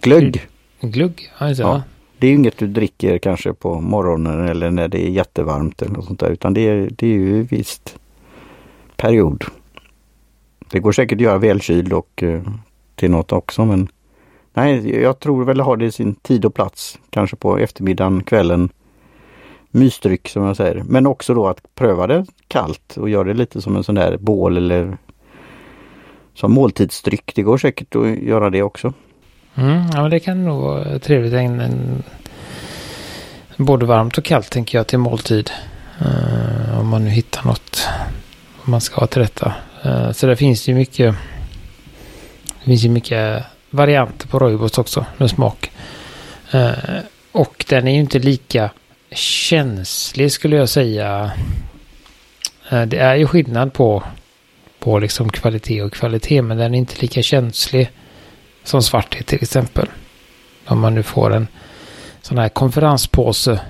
Glögg. 0.00 0.46
Glögg, 0.80 1.32
alltså. 1.38 1.62
ja. 1.62 1.82
Det 2.18 2.26
är 2.26 2.30
ju 2.30 2.36
inget 2.36 2.58
du 2.58 2.66
dricker 2.66 3.18
kanske 3.18 3.52
på 3.52 3.80
morgonen 3.80 4.48
eller 4.48 4.70
när 4.70 4.88
det 4.88 5.06
är 5.06 5.10
jättevarmt 5.10 5.82
eller 5.82 5.94
något 5.94 6.04
sånt 6.04 6.20
där 6.20 6.30
utan 6.30 6.54
det 6.54 6.60
är, 6.60 6.90
det 6.96 7.06
är 7.06 7.10
ju 7.10 7.42
visst 7.42 7.98
period. 8.96 9.44
Det 10.70 10.78
går 10.78 10.92
säkert 10.92 11.16
att 11.16 11.22
göra 11.22 11.38
välkyld 11.38 11.92
och 11.92 12.22
eh, 12.22 12.42
till 12.94 13.10
något 13.10 13.32
också 13.32 13.64
men 13.64 13.88
nej, 14.54 15.00
jag 15.02 15.20
tror 15.20 15.44
väl 15.44 15.60
har 15.60 15.76
det 15.76 15.92
sin 15.92 16.14
tid 16.14 16.44
och 16.44 16.54
plats. 16.54 16.98
Kanske 17.10 17.36
på 17.36 17.58
eftermiddagen, 17.58 18.22
kvällen. 18.22 18.68
Mysdryck 19.70 20.28
som 20.28 20.42
jag 20.42 20.56
säger. 20.56 20.82
Men 20.82 21.06
också 21.06 21.34
då 21.34 21.48
att 21.48 21.74
pröva 21.74 22.06
det 22.06 22.26
kallt 22.48 22.96
och 22.96 23.08
göra 23.08 23.24
det 23.24 23.34
lite 23.34 23.62
som 23.62 23.76
en 23.76 23.84
sån 23.84 23.94
där 23.94 24.16
bål 24.16 24.56
eller 24.56 24.98
som 26.34 26.52
måltidsdryck. 26.52 27.32
Det 27.34 27.42
går 27.42 27.58
säkert 27.58 27.96
att 27.96 28.18
göra 28.18 28.50
det 28.50 28.62
också. 28.62 28.92
Mm, 29.54 29.82
ja, 29.92 30.02
men 30.02 30.10
det 30.10 30.20
kan 30.20 30.44
nog 30.44 30.62
vara 30.62 30.98
trevligt. 30.98 31.32
En, 31.32 31.60
en, 31.60 32.02
både 33.56 33.86
varmt 33.86 34.18
och 34.18 34.24
kallt 34.24 34.50
tänker 34.50 34.78
jag 34.78 34.86
till 34.86 34.98
måltid. 34.98 35.50
Uh, 36.00 36.80
om 36.80 36.88
man 36.88 37.04
nu 37.04 37.10
hittar 37.10 37.44
något 37.44 37.88
man 38.66 38.80
ska 38.80 39.00
ha 39.00 39.06
till 39.06 39.22
detta. 39.22 39.54
Eh, 39.82 40.12
så 40.12 40.26
det 40.26 40.36
finns 40.36 40.68
ju 40.68 40.74
mycket. 40.74 41.14
Det 42.44 42.64
finns 42.64 42.84
ju 42.84 42.88
mycket 42.88 43.44
varianter 43.70 44.28
på 44.28 44.38
Roibos 44.38 44.78
också 44.78 45.06
med 45.16 45.30
smak. 45.30 45.70
Eh, 46.50 46.72
och 47.32 47.64
den 47.68 47.88
är 47.88 47.92
ju 47.92 48.00
inte 48.00 48.18
lika 48.18 48.70
känslig 49.10 50.32
skulle 50.32 50.56
jag 50.56 50.68
säga. 50.68 51.32
Eh, 52.70 52.82
det 52.82 52.98
är 52.98 53.14
ju 53.14 53.26
skillnad 53.26 53.72
på, 53.72 54.02
på 54.78 54.98
liksom 54.98 55.28
kvalitet 55.28 55.82
och 55.82 55.92
kvalitet 55.92 56.42
men 56.42 56.56
den 56.56 56.74
är 56.74 56.78
inte 56.78 57.02
lika 57.02 57.22
känslig 57.22 57.90
som 58.64 58.82
svarthet 58.82 59.26
till 59.26 59.42
exempel. 59.42 59.88
Om 60.66 60.80
man 60.80 60.94
nu 60.94 61.02
får 61.02 61.34
en 61.34 61.48
sån 62.22 62.38
här 62.38 62.48
konferenspåse 62.48 63.60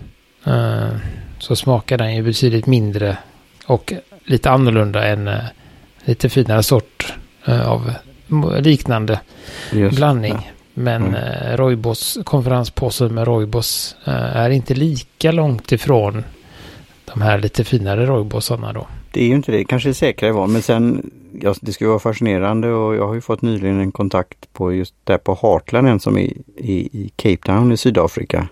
så 1.38 1.56
smakar 1.56 1.98
den 1.98 2.14
ju 2.14 2.22
betydligt 2.22 2.66
mindre 2.66 3.16
och 3.66 3.92
lite 4.26 4.50
annorlunda 4.50 5.04
än 5.04 5.28
eh, 5.28 5.44
lite 6.04 6.28
finare 6.28 6.62
sort 6.62 7.14
eh, 7.44 7.68
av 7.68 7.92
liknande 8.60 9.20
Just, 9.72 9.96
blandning. 9.96 10.32
Ja. 10.32 10.40
Men 10.74 11.02
mm. 11.02 11.14
eh, 11.14 11.56
Roibos, 11.56 12.18
konferenspåsen 12.24 13.14
med 13.14 13.26
Roibos 13.26 13.96
eh, 14.04 14.36
är 14.36 14.50
inte 14.50 14.74
lika 14.74 15.32
långt 15.32 15.72
ifrån 15.72 16.24
de 17.04 17.22
här 17.22 17.38
lite 17.38 17.64
finare 17.64 18.06
Roibosarna 18.06 18.72
då. 18.72 18.86
Det 19.12 19.22
är 19.22 19.28
ju 19.28 19.34
inte 19.34 19.52
det, 19.52 19.64
kanske 19.64 19.88
är 19.88 19.92
säkrare 19.92 20.32
val 20.32 20.48
men 20.48 20.62
sen 20.62 21.10
ja, 21.42 21.54
det 21.60 21.72
skulle 21.72 21.88
vara 21.88 21.98
fascinerande 21.98 22.68
och 22.68 22.96
jag 22.96 23.06
har 23.06 23.14
ju 23.14 23.20
fått 23.20 23.42
nyligen 23.42 23.80
en 23.80 23.92
kontakt 23.92 24.52
på 24.52 24.72
just 24.72 24.94
där 25.04 25.18
på 25.18 25.38
Heartland, 25.42 25.88
en 25.88 26.00
som 26.00 26.18
är 26.18 26.32
i, 26.56 26.88
i 26.92 27.10
Cape 27.16 27.36
Town 27.36 27.72
i 27.72 27.76
Sydafrika. 27.76 28.48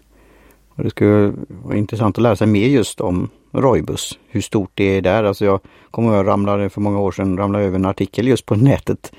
Och 0.75 0.85
det 0.85 0.91
skulle 0.91 1.33
vara 1.49 1.77
intressant 1.77 2.19
att 2.19 2.23
lära 2.23 2.37
sig 2.37 2.47
mer 2.47 2.67
just 2.67 3.01
om 3.01 3.29
Roibus, 3.53 4.19
hur 4.29 4.41
stort 4.41 4.71
det 4.75 4.85
är 4.85 5.03
där. 5.03 5.25
Alltså 5.25 5.45
jag 5.45 5.61
kommer 5.91 6.09
ihåg, 6.09 6.19
jag 6.19 6.27
ramlade 6.27 6.71
för 6.71 6.81
många 6.81 7.01
år 7.01 7.13
sedan, 7.13 7.39
ramlade 7.39 7.65
över 7.65 7.79
en 7.79 7.85
artikel 7.85 8.29
just 8.29 8.47
på 8.47 8.55
nätet 8.57 9.13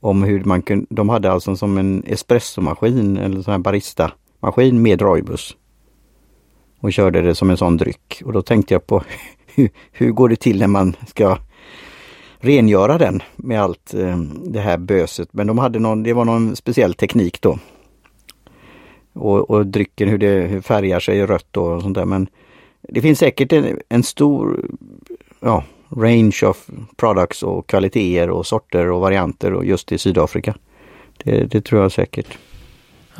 om 0.00 0.22
hur 0.22 0.44
man 0.44 0.62
kunde, 0.62 0.86
de 0.90 1.08
hade 1.08 1.32
alltså 1.32 1.56
som 1.56 1.78
en 1.78 2.02
espressomaskin 2.06 3.16
eller 3.16 3.42
sån 3.42 3.52
här 3.52 3.58
barista-maskin 3.58 4.82
med 4.82 5.02
Roibus. 5.02 5.56
Och 6.80 6.92
körde 6.92 7.20
det 7.20 7.34
som 7.34 7.50
en 7.50 7.56
sån 7.56 7.76
dryck. 7.76 8.22
Och 8.24 8.32
då 8.32 8.42
tänkte 8.42 8.74
jag 8.74 8.86
på 8.86 9.02
hur, 9.46 9.70
hur 9.92 10.10
går 10.10 10.28
det 10.28 10.36
till 10.36 10.58
när 10.58 10.66
man 10.66 10.96
ska 11.06 11.38
rengöra 12.38 12.98
den 12.98 13.22
med 13.36 13.62
allt 13.62 13.94
eh, 13.94 14.18
det 14.44 14.60
här 14.60 14.78
böset. 14.78 15.28
Men 15.32 15.46
de 15.46 15.58
hade 15.58 15.78
någon, 15.78 16.02
det 16.02 16.12
var 16.12 16.24
någon 16.24 16.56
speciell 16.56 16.94
teknik 16.94 17.40
då. 17.40 17.58
Och, 19.18 19.50
och 19.50 19.66
drycken 19.66 20.08
hur 20.08 20.18
det 20.18 20.46
hur 20.46 20.60
färgar 20.60 21.00
sig 21.00 21.26
rött 21.26 21.56
och 21.56 21.82
sånt 21.82 21.94
där. 21.94 22.04
Men 22.04 22.28
det 22.82 23.00
finns 23.00 23.18
säkert 23.18 23.52
en, 23.52 23.80
en 23.88 24.02
stor 24.02 24.68
ja, 25.40 25.64
range 25.88 26.40
of 26.42 26.70
products 26.96 27.42
och 27.42 27.66
kvaliteter 27.66 28.30
och 28.30 28.46
sorter 28.46 28.90
och 28.90 29.00
varianter 29.00 29.52
och 29.52 29.64
just 29.64 29.92
i 29.92 29.98
Sydafrika. 29.98 30.54
Det, 31.24 31.44
det 31.44 31.60
tror 31.60 31.82
jag 31.82 31.92
säkert. 31.92 32.38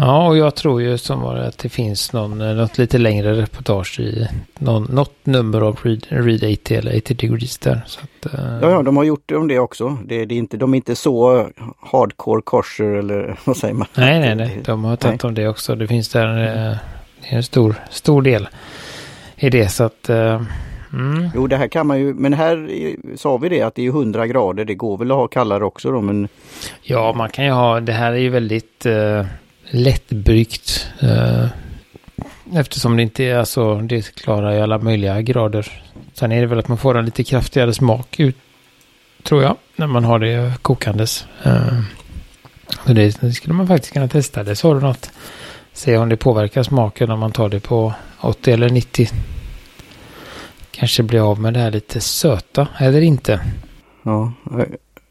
Ja, 0.01 0.29
och 0.29 0.37
jag 0.37 0.55
tror 0.55 0.83
ju 0.83 0.99
som 0.99 1.21
var 1.21 1.37
att 1.37 1.59
det 1.59 1.69
finns 1.69 2.13
någon, 2.13 2.39
något 2.39 2.79
lite 2.79 2.99
längre 2.99 3.43
reportage 3.43 4.01
i 4.01 4.29
någon, 4.59 4.85
något 4.85 5.27
nummer 5.27 5.61
av 5.61 5.79
Read, 5.83 6.07
Read 6.09 6.53
80 6.53 6.75
eller 6.75 6.97
80 6.97 7.15
Degrees 7.15 7.59
där. 7.59 7.85
Att, 8.03 8.35
uh... 8.35 8.59
Ja, 8.63 8.71
ja, 8.71 8.83
de 8.83 8.97
har 8.97 9.05
gjort 9.05 9.23
det 9.27 9.37
om 9.37 9.49
det 9.49 9.59
också. 9.59 9.99
Det, 10.05 10.25
det 10.25 10.35
är 10.35 10.39
inte, 10.39 10.57
de 10.57 10.75
är 10.75 10.77
inte 10.77 10.97
så 10.97 11.47
hardcore 11.81 12.43
kosher 12.43 12.85
eller 12.85 13.37
vad 13.45 13.57
säger 13.57 13.75
man? 13.75 13.87
Nej, 13.95 14.21
nej, 14.21 14.35
nej. 14.35 14.63
De 14.65 14.85
har 14.85 14.97
tagit 14.97 15.25
om 15.25 15.35
det 15.35 15.49
också. 15.49 15.75
Det 15.75 15.87
finns 15.87 16.09
där 16.09 16.27
är 16.27 16.79
en 17.23 17.43
stor, 17.43 17.75
stor 17.91 18.23
del 18.23 18.49
i 19.37 19.51
det. 19.51 19.69
Så 19.69 19.85
att... 19.85 20.11
Uh, 20.11 20.43
mm. 20.93 21.29
Jo, 21.35 21.47
det 21.47 21.57
här 21.57 21.69
kan 21.69 21.87
man 21.87 21.99
ju, 22.01 22.15
men 22.15 22.33
här 22.33 22.69
sa 23.17 23.37
vi 23.37 23.49
det 23.49 23.63
att 23.63 23.75
det 23.75 23.87
är 23.87 23.89
100 23.89 24.27
grader. 24.27 24.65
Det 24.65 24.75
går 24.75 24.99
väl 24.99 25.11
att 25.11 25.17
ha 25.17 25.29
kallare 25.29 25.65
också 25.65 25.91
då, 25.91 26.01
men... 26.01 26.29
Ja, 26.83 27.13
man 27.13 27.29
kan 27.29 27.45
ju 27.45 27.51
ha, 27.51 27.81
det 27.81 27.93
här 27.93 28.13
är 28.13 28.17
ju 28.17 28.29
väldigt 28.29 28.87
lättbryggt. 29.71 30.89
Eh, 31.01 31.47
eftersom 32.55 32.97
det 32.97 33.03
inte 33.03 33.25
är, 33.25 33.37
alltså, 33.37 33.75
det 33.75 34.15
klarar 34.15 34.53
i 34.53 34.61
alla 34.61 34.79
möjliga 34.79 35.23
grader. 35.23 35.83
Sen 36.15 36.33
är 36.33 36.41
det 36.41 36.47
väl 36.47 36.59
att 36.59 36.69
man 36.69 36.79
får 36.79 36.99
en 36.99 37.05
lite 37.05 37.25
kraftigare 37.25 37.75
smak 37.75 38.21
ut, 38.21 38.37
tror 39.23 39.43
jag, 39.43 39.57
när 39.77 39.87
man 39.87 40.05
har 40.05 40.19
det 40.19 40.53
kokandes. 40.63 41.27
Eh, 41.43 41.81
så 42.87 42.93
det, 42.93 43.33
skulle 43.35 43.55
man 43.55 43.67
faktiskt 43.67 43.93
kunna 43.93 44.09
testa. 44.09 44.45
Det 44.45 44.57
sa 44.57 44.75
du 44.75 44.81
något. 44.81 45.11
Se 45.73 45.97
om 45.97 46.09
det 46.09 46.17
påverkar 46.17 46.63
smaken 46.63 47.11
om 47.11 47.21
man 47.21 47.33
tar 47.33 47.49
det 47.49 47.61
på 47.61 47.95
80 48.21 48.53
eller 48.53 48.71
90. 48.71 49.09
Kanske 50.71 51.03
blir 51.03 51.31
av 51.31 51.41
med 51.41 51.55
det 51.55 51.61
här 51.61 51.71
lite 51.71 52.01
söta 52.01 52.69
eller 52.79 53.01
inte. 53.01 53.41
Ja, 54.03 54.33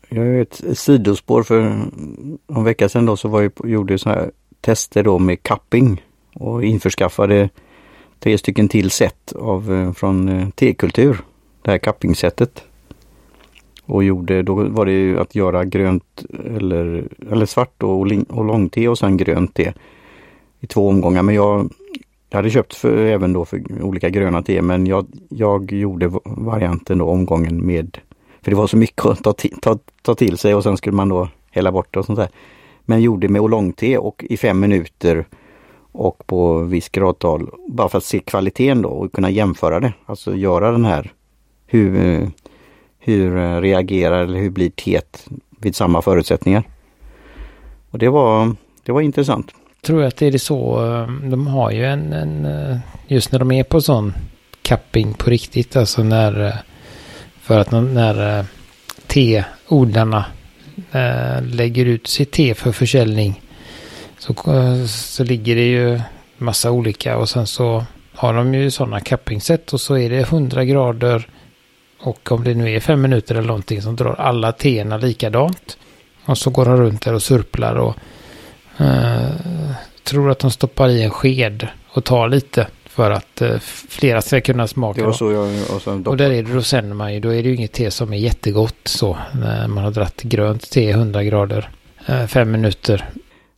jag 0.10 0.28
är 0.28 0.42
ett 0.42 0.62
sidospår 0.74 1.44
för 1.44 1.62
en 2.48 2.64
vecka 2.64 2.90
sedan 2.90 3.06
då 3.06 3.18
så 3.18 3.28
var 3.28 3.42
jag, 3.42 3.52
gjorde 3.64 3.94
jag 3.94 4.00
så 4.00 4.10
här 4.10 4.32
tester 4.62 5.04
då 5.04 5.20
med 5.20 5.44
cupping 5.44 6.04
och 6.34 6.64
införskaffade 6.64 7.50
tre 8.20 8.38
stycken 8.38 8.70
till 8.70 8.92
set 8.92 9.34
av, 9.36 9.74
eh, 9.74 9.94
från 9.94 10.28
Tekultur. 10.28 10.54
T-kultur. 10.54 11.18
Det 11.62 11.72
här 11.72 11.78
cuppingsättet. 11.78 12.64
Och 13.86 14.04
gjorde, 14.04 14.42
då 14.42 14.56
var 14.56 14.86
det 14.86 14.92
ju 14.92 15.20
att 15.20 15.36
göra 15.36 15.66
grönt 15.66 16.26
eller, 16.46 17.08
eller 17.32 17.46
svart 17.46 17.84
och, 17.84 18.08
och 18.30 18.46
långte 18.46 18.88
och 18.88 18.98
sen 18.98 19.18
grönt 19.18 19.54
te 19.54 19.74
i 20.60 20.68
två 20.68 20.90
omgångar. 20.90 21.24
Men 21.24 21.36
jag, 21.36 21.70
jag 22.30 22.38
hade 22.38 22.50
köpt 22.50 22.74
för, 22.76 22.98
även 22.98 23.34
då 23.34 23.46
för 23.46 23.62
olika 23.82 24.10
gröna 24.10 24.42
te 24.42 24.62
men 24.62 24.88
jag, 24.88 25.08
jag 25.30 25.72
gjorde 25.72 26.12
varianten 26.26 26.98
då 26.98 27.10
omgången 27.10 27.66
med, 27.66 27.98
för 28.42 28.52
det 28.52 28.58
var 28.58 28.68
så 28.68 28.78
mycket 28.78 29.06
att 29.06 29.24
ta, 29.24 29.34
ta, 29.62 29.80
ta 30.02 30.16
till 30.16 30.38
sig 30.38 30.56
och 30.56 30.64
sen 30.64 30.78
skulle 30.78 30.96
man 30.96 31.10
då 31.10 31.30
hälla 31.52 31.72
bort 31.72 31.96
och 31.96 32.06
sånt 32.06 32.20
där. 32.20 32.30
Men 32.90 33.02
gjorde 33.02 33.28
med 33.28 33.42
oolongte 33.42 33.98
och 33.98 34.26
i 34.30 34.38
fem 34.38 34.60
minuter 34.60 35.26
och 35.92 36.28
på 36.28 36.60
viss 36.60 36.90
gradtal. 36.90 37.50
Bara 37.68 37.90
för 37.90 37.98
att 37.98 38.04
se 38.04 38.20
kvaliteten 38.20 38.82
då 38.82 38.90
och 38.90 39.12
kunna 39.12 39.30
jämföra 39.30 39.80
det. 39.80 39.94
Alltså 40.06 40.36
göra 40.36 40.72
den 40.72 40.86
här 40.86 41.14
hur, 41.68 42.32
hur 43.00 43.62
reagerar 43.62 44.24
eller 44.24 44.40
hur 44.40 44.50
blir 44.50 44.70
teet 44.70 45.28
vid 45.60 45.76
samma 45.76 46.02
förutsättningar. 46.02 46.64
Och 47.92 48.00
det 48.00 48.10
var, 48.10 48.56
det 48.84 48.92
var 48.92 49.02
intressant. 49.02 49.52
Tror 49.82 50.02
jag 50.02 50.08
att 50.08 50.18
det 50.18 50.28
är 50.28 50.38
så. 50.38 50.86
Eh, 50.86 51.30
de 51.30 51.48
har 51.48 51.72
ju 51.72 51.86
en, 51.86 52.14
en 52.14 52.46
eh, 52.46 52.78
just 53.08 53.32
när 53.32 53.40
de 53.40 53.52
är 53.52 53.64
på 53.64 53.82
sån 53.82 54.14
capping 54.62 55.14
på 55.14 55.30
riktigt. 55.30 55.76
Alltså 55.76 56.04
när 56.04 56.46
eh, 56.46 56.54
för 57.42 57.60
att 57.60 57.72
när 57.72 58.46
teodlarna 59.08 60.26
Eh, 60.92 61.44
lägger 61.44 61.86
ut 61.86 62.08
sitt 62.08 62.32
te 62.32 62.54
för 62.54 62.72
försäljning 62.72 63.42
så, 64.18 64.34
eh, 64.54 64.86
så 64.86 65.24
ligger 65.24 65.56
det 65.56 65.68
ju 65.68 66.02
massa 66.38 66.72
olika 66.72 67.18
och 67.18 67.30
sen 67.30 67.48
så 67.48 67.86
har 68.14 68.34
de 68.34 68.54
ju 68.54 68.72
sådana 68.72 69.00
cappingset 69.00 69.74
och 69.74 69.82
så 69.82 69.98
är 69.98 70.10
det 70.10 70.22
100 70.22 70.66
grader 70.66 71.28
och 72.00 72.32
om 72.32 72.44
det 72.44 72.54
nu 72.54 72.76
är 72.76 72.80
fem 72.80 73.02
minuter 73.02 73.36
eller 73.36 73.48
någonting 73.48 73.82
som 73.82 73.96
drar 73.96 74.14
alla 74.14 74.52
teerna 74.52 74.98
likadant. 74.98 75.78
Och 76.26 76.38
så 76.38 76.50
går 76.50 76.66
de 76.66 76.78
runt 76.78 77.02
där 77.02 77.14
och 77.14 77.24
surplar 77.24 77.76
och 77.76 77.96
eh, 78.78 79.72
tror 80.04 80.32
att 80.32 80.40
de 80.40 80.52
stoppar 80.52 80.90
i 80.90 81.04
en 81.04 81.12
sked 81.12 81.68
och 81.90 82.04
tar 82.04 82.30
lite 82.30 82.68
för 82.98 83.12
att 83.12 83.42
eh, 83.42 83.60
flera 83.90 84.22
ska 84.22 84.42
kunna 84.42 84.68
smaka. 84.68 85.02
Det 85.02 85.06
var 85.06 85.14
så 85.14 85.32
jag, 85.32 85.50
och, 85.70 86.08
och 86.08 86.18
där 86.18 86.32
är 86.32 86.44
det 86.44 86.54
då 86.54 86.62
sen 86.62 86.96
man 86.96 87.14
ju, 87.14 87.20
då 87.20 87.30
är 87.30 87.44
det 87.44 87.50
ju 87.50 87.56
inget 87.56 87.72
te 87.72 87.92
som 87.92 88.14
är 88.14 88.18
jättegott 88.18 88.76
så. 88.84 89.18
När 89.42 89.68
man 89.68 89.84
har 89.84 89.92
dratt 89.92 90.22
grönt 90.22 90.72
te 90.72 90.90
100 90.90 91.24
grader, 91.24 91.70
eh, 92.08 92.26
fem 92.26 92.52
minuter. 92.52 93.10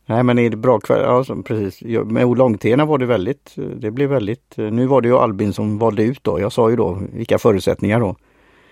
Nej 0.06 0.22
men 0.22 0.38
är 0.38 0.50
det 0.50 0.56
bra 0.56 0.80
kvalitet, 0.80 1.32
ja 1.32 1.42
precis. 1.42 1.82
Med 2.04 2.24
oolongteerna 2.24 2.84
var 2.84 2.98
det 2.98 3.06
väldigt, 3.06 3.52
det 3.76 3.90
blev 3.90 4.10
väldigt, 4.10 4.54
nu 4.56 4.86
var 4.86 5.00
det 5.00 5.08
ju 5.08 5.18
Albin 5.18 5.52
som 5.52 5.78
valde 5.78 6.02
ut 6.02 6.24
då. 6.24 6.40
Jag 6.40 6.52
sa 6.52 6.70
ju 6.70 6.76
då 6.76 6.98
vilka 7.12 7.38
förutsättningar 7.38 8.00
då. 8.00 8.16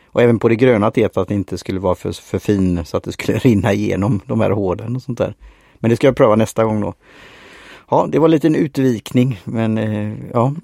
Och 0.06 0.22
även 0.22 0.38
på 0.38 0.48
det 0.48 0.56
gröna 0.56 0.90
teet 0.90 1.16
att 1.16 1.28
det 1.28 1.34
inte 1.34 1.58
skulle 1.58 1.80
vara 1.80 1.94
för, 1.94 2.12
för 2.12 2.38
fin 2.38 2.84
så 2.84 2.96
att 2.96 3.04
det 3.04 3.12
skulle 3.12 3.38
rinna 3.48 3.72
igenom 3.72 4.20
de 4.26 4.40
här 4.40 4.50
hålen 4.50 4.96
och 4.96 5.02
sånt 5.02 5.18
där. 5.18 5.34
Men 5.78 5.90
det 5.90 5.96
ska 5.96 6.06
jag 6.06 6.16
pröva 6.16 6.36
nästa 6.36 6.64
gång 6.64 6.80
då. 6.80 6.94
Ja, 7.90 8.06
det 8.08 8.18
var 8.18 8.26
en 8.26 8.30
liten 8.30 8.54
utvikning 8.54 9.40
men 9.44 9.78
eh, 9.78 10.14
ja. 10.32 10.54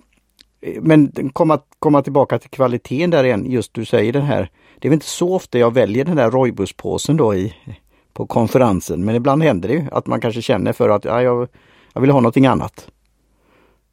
Men 0.80 1.30
komma, 1.32 1.60
komma 1.78 2.02
tillbaka 2.02 2.38
till 2.38 2.50
kvaliteten 2.50 3.10
där 3.10 3.24
igen, 3.24 3.50
just 3.50 3.74
du 3.74 3.84
säger 3.84 4.12
den 4.12 4.22
här. 4.22 4.50
Det 4.78 4.88
är 4.88 4.90
väl 4.90 4.94
inte 4.94 5.06
så 5.06 5.34
ofta 5.34 5.58
jag 5.58 5.74
väljer 5.74 6.04
den 6.04 6.16
där 6.16 6.30
roibuspåsen 6.30 7.16
då 7.16 7.34
i, 7.34 7.54
på 8.12 8.26
konferensen 8.26 9.04
men 9.04 9.14
ibland 9.14 9.42
händer 9.42 9.68
det 9.68 9.74
ju 9.74 9.84
att 9.92 10.06
man 10.06 10.20
kanske 10.20 10.42
känner 10.42 10.72
för 10.72 10.88
att 10.88 11.04
ja, 11.04 11.22
jag, 11.22 11.48
jag 11.92 12.00
vill 12.00 12.10
ha 12.10 12.20
någonting 12.20 12.46
annat. 12.46 12.88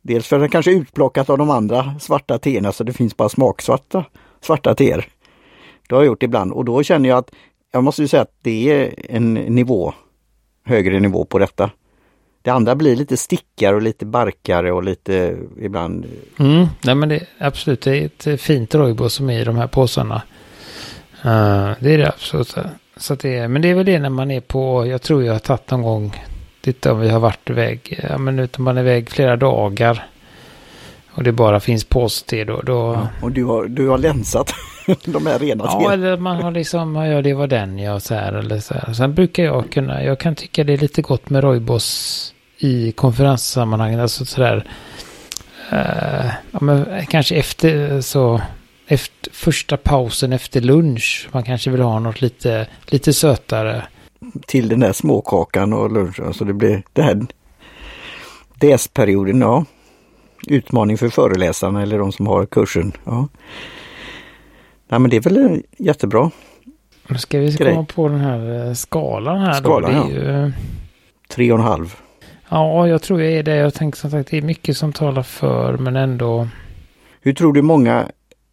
Dels 0.01 0.27
för 0.27 0.35
att 0.35 0.41
den 0.41 0.49
kanske 0.49 0.71
är 0.71 0.75
utplockat 0.75 1.29
av 1.29 1.37
de 1.37 1.49
andra 1.49 1.99
svarta 1.99 2.39
teerna 2.39 2.71
så 2.71 2.83
det 2.83 2.93
finns 2.93 3.17
bara 3.17 3.29
smaksvarta 3.29 4.05
svarta 4.41 4.75
teer. 4.75 5.07
Det 5.89 5.95
har 5.95 6.01
jag 6.01 6.07
gjort 6.07 6.23
ibland 6.23 6.51
och 6.51 6.65
då 6.65 6.83
känner 6.83 7.09
jag 7.09 7.17
att 7.17 7.31
jag 7.71 7.83
måste 7.83 8.01
ju 8.01 8.07
säga 8.07 8.21
att 8.21 8.37
det 8.41 8.71
är 8.71 8.93
en 9.09 9.33
nivå, 9.33 9.93
högre 10.65 10.99
nivå 10.99 11.25
på 11.25 11.39
detta. 11.39 11.71
Det 12.41 12.49
andra 12.49 12.75
blir 12.75 12.95
lite 12.95 13.17
stickare 13.17 13.75
och 13.75 13.81
lite 13.81 14.05
barkare 14.05 14.71
och 14.71 14.83
lite 14.83 15.37
ibland... 15.61 16.05
Mm, 16.39 16.67
nej 16.81 16.95
men 16.95 17.09
det 17.09 17.25
absolut, 17.39 17.81
det 17.81 17.97
är 17.97 18.05
ett 18.05 18.41
fint 18.41 18.75
rojbo 18.75 19.09
som 19.09 19.29
är 19.29 19.39
i 19.39 19.43
de 19.43 19.55
här 19.55 19.67
påsarna. 19.67 20.21
Uh, 21.25 21.71
det 21.79 21.93
är 21.93 21.97
det 21.97 22.07
absolut. 22.07 22.55
Så 22.97 23.15
det 23.15 23.37
är, 23.37 23.47
men 23.47 23.61
det 23.61 23.69
är 23.69 23.75
väl 23.75 23.85
det 23.85 23.99
när 23.99 24.09
man 24.09 24.31
är 24.31 24.41
på, 24.41 24.87
jag 24.87 25.01
tror 25.01 25.23
jag 25.23 25.33
har 25.33 25.39
tagit 25.39 25.71
någon 25.71 25.81
gång, 25.81 26.23
titta 26.61 26.93
om 26.93 26.99
vi 26.99 27.09
har 27.09 27.19
varit 27.19 27.49
iväg, 27.49 27.99
ja 28.09 28.17
men 28.17 28.39
utan 28.39 28.63
man 28.63 28.77
är 28.77 28.81
iväg 28.81 29.09
flera 29.09 29.35
dagar. 29.35 30.07
Och 31.13 31.23
det 31.23 31.31
bara 31.31 31.59
finns 31.59 31.83
påste 31.83 32.43
då. 32.43 32.61
då... 32.61 32.93
Ja, 32.93 33.07
och 33.21 33.31
du 33.31 33.43
har, 33.43 33.65
du 33.65 33.87
har 33.87 33.97
länsat 33.97 34.53
de 35.05 35.25
här 35.25 35.39
rena 35.39 35.63
Ja, 35.67 35.93
eller 35.93 36.17
man 36.17 36.41
har 36.41 36.51
liksom, 36.51 36.95
ja 36.95 37.21
det 37.21 37.33
var 37.33 37.47
den 37.47 37.79
jag 37.79 38.01
så 38.01 38.15
här 38.15 38.33
eller 38.33 38.59
så 38.59 38.73
här. 38.73 38.93
Sen 38.93 39.13
brukar 39.13 39.43
jag 39.43 39.71
kunna, 39.71 40.03
jag 40.03 40.19
kan 40.19 40.35
tycka 40.35 40.63
det 40.63 40.73
är 40.73 40.77
lite 40.77 41.01
gott 41.01 41.29
med 41.29 41.43
rojbos 41.43 42.33
i 42.57 42.91
konferenssammanhang. 42.91 43.95
Alltså 43.95 44.25
sådär, 44.25 44.65
uh, 45.73 46.31
ja, 46.51 46.59
men 46.61 47.05
kanske 47.05 47.35
efter 47.35 48.01
så, 48.01 48.41
efter 48.87 49.31
första 49.31 49.77
pausen 49.77 50.33
efter 50.33 50.61
lunch. 50.61 51.29
Man 51.31 51.43
kanske 51.43 51.71
vill 51.71 51.81
ha 51.81 51.99
något 51.99 52.21
lite, 52.21 52.67
lite 52.85 53.13
sötare. 53.13 53.83
Till 54.45 54.69
den 54.69 54.79
där 54.79 54.93
småkakan 54.93 55.73
och 55.73 55.91
lunchen, 55.91 56.25
alltså 56.25 56.45
det 56.45 56.53
blir 56.53 56.83
det 56.93 57.01
här 57.01 57.25
DS-perioden, 58.59 59.41
ja. 59.41 59.65
Utmaning 60.47 60.97
för 60.97 61.09
föreläsarna 61.09 61.81
eller 61.81 61.99
de 61.99 62.11
som 62.11 62.27
har 62.27 62.45
kursen. 62.45 62.91
Ja. 63.03 63.27
Nej 64.91 64.99
men 64.99 65.09
det 65.09 65.17
är 65.17 65.21
väl 65.21 65.63
jättebra. 65.77 66.31
Nu 67.07 67.17
ska 67.17 67.39
vi 67.39 67.51
grej. 67.51 67.73
komma 67.73 67.85
på 67.85 68.07
den 68.07 68.19
här 68.19 68.67
eh, 68.67 68.73
skalan 68.73 69.39
här 69.39 69.53
skalan, 69.53 69.95
då. 69.95 70.07
Det 70.07 70.21
är 70.21 70.33
ja. 70.33 70.45
ju... 70.45 70.51
Tre 71.29 71.51
och 71.51 71.59
en 71.59 71.65
halv. 71.65 71.95
Ja, 72.49 72.87
jag 72.87 73.01
tror 73.01 73.21
jag 73.21 73.31
är 73.31 73.43
det. 73.43 73.55
Jag 73.55 73.73
tänker 73.73 73.97
som 73.97 74.11
sagt 74.11 74.31
det 74.31 74.37
är 74.37 74.41
mycket 74.41 74.77
som 74.77 74.93
talar 74.93 75.23
för 75.23 75.77
men 75.77 75.95
ändå. 75.95 76.47
Hur 77.21 77.33
tror 77.33 77.53
du 77.53 77.61
många, 77.61 78.07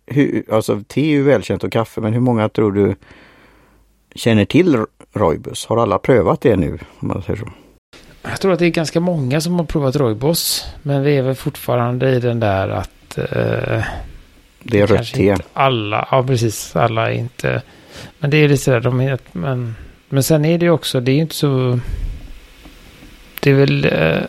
hur, 0.06 0.44
alltså 0.52 0.82
te 0.86 1.00
är 1.00 1.10
ju 1.10 1.22
välkänt 1.22 1.64
och 1.64 1.72
kaffe, 1.72 2.00
men 2.00 2.12
hur 2.12 2.20
många 2.20 2.48
tror 2.48 2.72
du 2.72 2.94
känner 4.14 4.44
till 4.44 4.84
Roibus? 5.12 5.66
Har 5.66 5.76
alla 5.76 5.98
prövat 5.98 6.40
det 6.40 6.56
nu? 6.56 6.78
Om 6.98 7.08
man 7.08 7.22
säger 7.22 7.38
så? 7.38 7.48
Jag 8.22 8.40
tror 8.40 8.52
att 8.52 8.58
det 8.58 8.66
är 8.66 8.70
ganska 8.70 9.00
många 9.00 9.40
som 9.40 9.54
har 9.54 9.64
provat 9.64 9.96
Roibos. 9.96 10.66
Men 10.82 11.02
vi 11.02 11.16
är 11.16 11.22
väl 11.22 11.34
fortfarande 11.34 12.10
i 12.10 12.20
den 12.20 12.40
där 12.40 12.68
att... 12.68 13.18
Eh, 13.18 13.84
det 14.70 14.80
är 14.80 14.86
rött 14.86 15.14
te. 15.14 15.36
Alla, 15.52 16.08
ja 16.10 16.22
precis, 16.22 16.76
alla 16.76 17.10
är 17.10 17.14
inte... 17.14 17.62
Men 18.18 18.30
det 18.30 18.36
är 18.36 18.48
lite 18.48 18.62
sådär, 18.62 18.80
de 18.80 19.00
är, 19.00 19.18
men, 19.32 19.74
men 20.08 20.22
sen 20.22 20.44
är 20.44 20.58
det 20.58 20.64
ju 20.64 20.70
också, 20.70 21.00
det 21.00 21.12
är 21.12 21.14
ju 21.14 21.20
inte 21.20 21.34
så 21.34 21.78
det 23.40 23.50
är 23.50 23.54
väl... 23.54 23.84
Eh, 23.84 24.22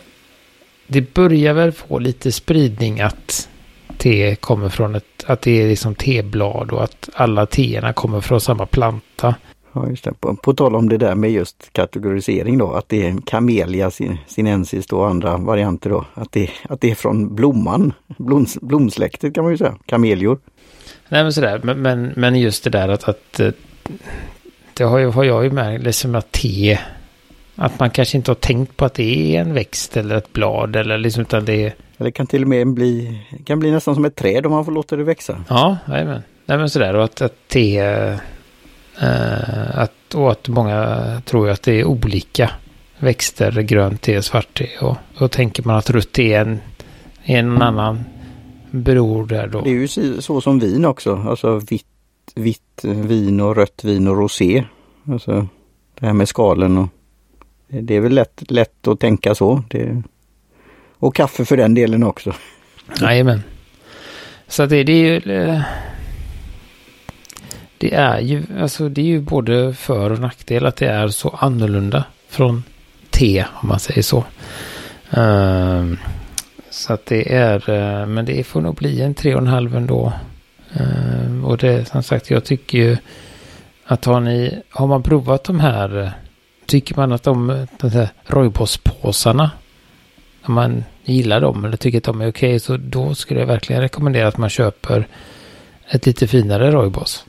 det 0.86 1.14
börjar 1.14 1.54
väl 1.54 1.72
få 1.72 1.98
lite 1.98 2.32
spridning 2.32 3.00
att 3.00 3.48
te 3.96 4.36
kommer 4.36 4.68
från 4.68 4.94
ett... 4.94 5.24
Att 5.26 5.42
det 5.42 5.62
är 5.62 5.68
liksom 5.68 5.94
teblad 5.94 6.70
och 6.70 6.84
att 6.84 7.08
alla 7.14 7.46
teerna 7.46 7.92
kommer 7.92 8.20
från 8.20 8.40
samma 8.40 8.66
planta. 8.66 9.34
Ja, 9.72 9.88
just 9.88 10.04
det. 10.04 10.12
På, 10.20 10.36
på 10.36 10.54
tal 10.54 10.74
om 10.74 10.88
det 10.88 10.96
där 10.96 11.14
med 11.14 11.30
just 11.30 11.72
kategorisering 11.72 12.58
då, 12.58 12.72
att 12.72 12.88
det 12.88 13.06
är 13.06 13.16
Camellia 13.26 13.90
sinensis 14.26 14.86
då, 14.86 15.04
andra 15.04 15.36
varianter 15.36 15.90
då. 15.90 16.04
Att 16.14 16.32
det, 16.32 16.50
att 16.68 16.80
det 16.80 16.90
är 16.90 16.94
från 16.94 17.34
blomman, 17.34 17.92
bloms, 18.06 18.58
blomsläktet 18.60 19.34
kan 19.34 19.44
man 19.44 19.52
ju 19.52 19.58
säga, 19.58 19.74
kamelior. 19.86 20.38
Nej 21.08 21.22
men 21.22 21.32
sådär, 21.32 21.60
men, 21.62 21.82
men, 21.82 22.12
men 22.16 22.40
just 22.40 22.64
det 22.64 22.70
där 22.70 22.88
att, 22.88 23.08
att 23.08 23.40
eh, 23.40 23.50
det 24.74 24.84
har, 24.84 24.98
ju, 24.98 25.06
har 25.06 25.24
jag 25.24 25.44
ju 25.44 25.50
märkt, 25.50 25.84
liksom 25.84 26.14
att 26.14 26.32
te, 26.32 26.78
att 27.54 27.78
man 27.78 27.90
kanske 27.90 28.16
inte 28.16 28.30
har 28.30 28.36
tänkt 28.36 28.76
på 28.76 28.84
att 28.84 28.94
det 28.94 29.36
är 29.36 29.40
en 29.40 29.54
växt 29.54 29.96
eller 29.96 30.16
ett 30.16 30.32
blad 30.32 30.76
eller 30.76 30.98
liksom 30.98 31.22
utan 31.22 31.44
det 31.44 31.66
är... 31.66 31.74
Eller 31.98 32.10
kan 32.10 32.26
till 32.26 32.42
och 32.42 32.48
med 32.48 32.66
bli, 32.66 33.20
kan 33.44 33.58
bli 33.58 33.70
nästan 33.70 33.94
som 33.94 34.04
ett 34.04 34.16
träd 34.16 34.46
om 34.46 34.52
man 34.52 34.64
får 34.64 34.72
låta 34.72 34.96
det 34.96 35.04
växa. 35.04 35.44
Ja, 35.48 35.76
nej 35.84 36.22
men 36.46 36.70
sådär 36.70 36.96
och 36.96 37.04
att, 37.04 37.20
att 37.20 37.48
te 37.48 37.80
Uh, 39.02 39.78
att, 39.78 40.14
och 40.14 40.32
att 40.32 40.48
många 40.48 41.22
tror 41.24 41.50
att 41.50 41.62
det 41.62 41.80
är 41.80 41.84
olika 41.84 42.50
växter, 42.98 43.52
grönt 43.52 44.02
te, 44.02 44.22
svart 44.22 44.58
te. 44.58 44.68
Och 44.80 44.96
då 45.18 45.28
tänker 45.28 45.62
man 45.62 45.76
att 45.76 45.90
rött 45.90 46.18
är 46.18 46.40
en, 46.40 46.60
en 47.22 47.62
annan 47.62 48.04
bror 48.70 49.26
där 49.26 49.46
då. 49.46 49.60
Det 49.60 49.70
är 49.70 49.74
ju 49.74 49.88
så 50.20 50.40
som 50.40 50.58
vin 50.58 50.84
också, 50.84 51.16
alltså 51.16 51.58
vitt, 51.58 51.86
vitt 52.34 52.84
vin 52.84 53.40
och 53.40 53.56
rött 53.56 53.84
vin 53.84 54.08
och 54.08 54.16
rosé. 54.16 54.64
Alltså 55.04 55.46
det 56.00 56.06
här 56.06 56.12
med 56.12 56.28
skalen 56.28 56.78
och 56.78 56.88
det 57.68 57.94
är 57.94 58.00
väl 58.00 58.14
lätt, 58.14 58.50
lätt 58.50 58.88
att 58.88 59.00
tänka 59.00 59.34
så. 59.34 59.62
Det, 59.68 60.02
och 60.98 61.14
kaffe 61.14 61.44
för 61.44 61.56
den 61.56 61.74
delen 61.74 62.02
också. 62.02 62.32
Jajamän. 63.00 63.42
Så 64.48 64.66
det, 64.66 64.84
det 64.84 64.92
är 64.92 64.96
ju 64.96 65.32
eh, 65.32 65.62
det 67.80 67.94
är 67.94 68.20
ju, 68.20 68.42
alltså 68.60 68.88
det 68.88 69.00
är 69.00 69.06
ju 69.06 69.20
både 69.20 69.74
för 69.74 70.12
och 70.12 70.20
nackdel 70.20 70.66
att 70.66 70.76
det 70.76 70.88
är 70.88 71.08
så 71.08 71.28
annorlunda 71.28 72.04
från 72.28 72.64
T, 73.10 73.44
om 73.62 73.68
man 73.68 73.80
säger 73.80 74.02
så. 74.02 74.24
Uh, 75.18 75.94
så 76.70 76.92
att 76.92 77.06
det 77.06 77.34
är, 77.34 77.70
uh, 77.70 78.06
men 78.06 78.24
det 78.24 78.46
får 78.46 78.60
nog 78.60 78.74
bli 78.74 79.02
en 79.02 79.14
tre 79.14 79.34
och 79.34 79.40
en 79.40 79.46
halv 79.46 79.76
ändå. 79.76 80.12
Uh, 80.80 81.44
och 81.44 81.58
det 81.58 81.88
som 81.88 82.02
sagt, 82.02 82.30
jag 82.30 82.44
tycker 82.44 82.78
ju 82.78 82.96
att 83.90 84.04
har 84.04 84.20
ni, 84.20 84.62
har 84.70 84.86
man 84.86 85.02
provat 85.02 85.44
de 85.44 85.60
här, 85.60 86.00
eh, 86.00 86.10
tycker 86.66 86.96
man 86.96 87.12
att 87.12 87.22
de, 87.22 87.50
eh, 87.50 87.66
de 87.80 87.90
här 87.90 88.08
rojbospåsarna, 88.26 89.50
om 90.42 90.54
man 90.54 90.84
gillar 91.04 91.40
dem 91.40 91.64
eller 91.64 91.76
tycker 91.76 91.98
att 91.98 92.04
de 92.04 92.20
är 92.20 92.28
okej, 92.28 92.48
okay, 92.48 92.58
så 92.58 92.76
då 92.76 93.14
skulle 93.14 93.40
jag 93.40 93.46
verkligen 93.46 93.82
rekommendera 93.82 94.28
att 94.28 94.38
man 94.38 94.50
köper 94.50 95.06
ett 95.88 96.06
lite 96.06 96.26
finare 96.26 96.70
Roibos. 96.70 97.24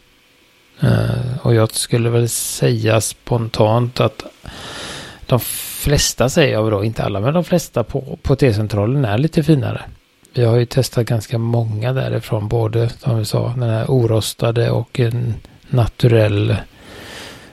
Eh, 0.81 1.37
och 1.41 1.53
jag 1.53 1.71
skulle 1.71 2.09
väl 2.09 2.29
säga 2.29 3.01
spontant 3.01 3.99
att 3.99 4.25
de 5.25 5.39
flesta 5.39 6.29
säger 6.29 6.53
jag 6.53 6.71
då, 6.71 6.83
inte 6.83 7.03
alla, 7.03 7.19
men 7.19 7.33
de 7.33 7.43
flesta 7.43 7.83
på, 7.83 8.17
på 8.21 8.35
T-centralen 8.35 9.05
är 9.05 9.17
lite 9.17 9.43
finare. 9.43 9.81
Vi 10.33 10.43
har 10.43 10.57
ju 10.57 10.65
testat 10.65 11.05
ganska 11.05 11.37
många 11.37 11.93
därifrån, 11.93 12.47
både 12.47 12.89
som 12.89 13.17
vi 13.17 13.25
sa, 13.25 13.53
den 13.57 13.69
här 13.69 13.85
orostade 13.87 14.71
och 14.71 14.99
en 14.99 15.33
naturell 15.69 16.55